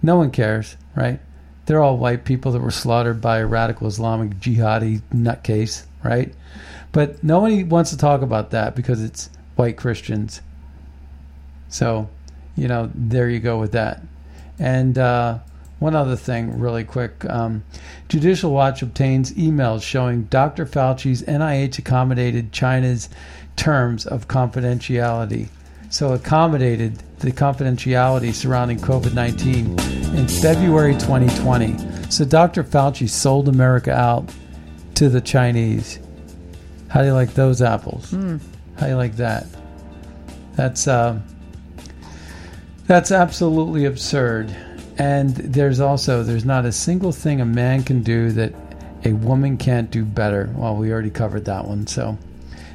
[0.03, 1.21] No one cares, right?
[1.67, 6.33] They're all white people that were slaughtered by a radical Islamic jihadi nutcase, right?
[6.93, 10.41] But nobody wants to talk about that because it's white Christians.
[11.69, 12.09] So,
[12.57, 14.03] you know, there you go with that.
[14.59, 15.39] And uh,
[15.79, 17.63] one other thing, really quick um,
[18.09, 20.67] Judicial Watch obtains emails showing Dr.
[20.67, 23.09] Fauci's NIH accommodated China's
[23.57, 25.49] terms of confidentiality.
[25.91, 29.79] So, accommodated the confidentiality surrounding COVID 19
[30.17, 32.11] in February 2020.
[32.11, 32.63] So, Dr.
[32.65, 34.29] Fauci sold America out
[34.97, 35.99] to the Chinese.
[36.89, 38.11] How do you like those apples?
[38.11, 38.39] Hmm.
[38.77, 39.47] How do you like that?
[40.57, 40.89] That's.
[40.89, 41.21] Uh,
[42.87, 44.55] that's absolutely absurd.
[44.99, 48.53] And there's also there's not a single thing a man can do that
[49.05, 50.53] a woman can't do better.
[50.57, 51.87] Well, we already covered that one.
[51.87, 52.19] So,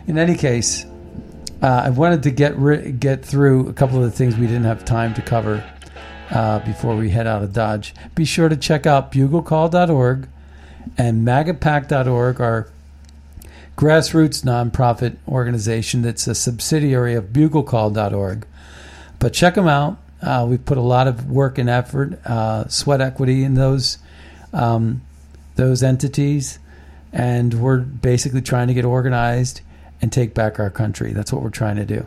[0.07, 0.85] in any case,
[1.61, 4.63] uh, I wanted to get ri- get through a couple of the things we didn't
[4.63, 5.63] have time to cover
[6.31, 7.93] uh, before we head out of Dodge.
[8.15, 10.27] Be sure to check out buglecall.org
[10.97, 12.67] and magapack.org, our
[13.77, 18.45] grassroots nonprofit organization that's a subsidiary of buglecall.org.
[19.19, 19.97] But check them out.
[20.23, 23.97] Uh, we've put a lot of work and effort, uh, sweat equity in those
[24.53, 25.01] um,
[25.55, 26.59] those entities,
[27.11, 29.61] and we're basically trying to get organized
[30.01, 31.13] and take back our country.
[31.13, 32.05] That's what we're trying to do.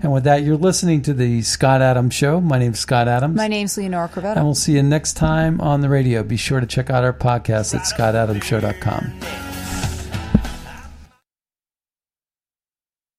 [0.00, 2.40] And with that, you're listening to the Scott Adams Show.
[2.40, 3.36] My name's Scott Adams.
[3.36, 4.36] My name's Leonora Cravotta.
[4.36, 6.22] And we'll see you next time on the radio.
[6.22, 9.57] Be sure to check out our podcast at scottadamshow.com.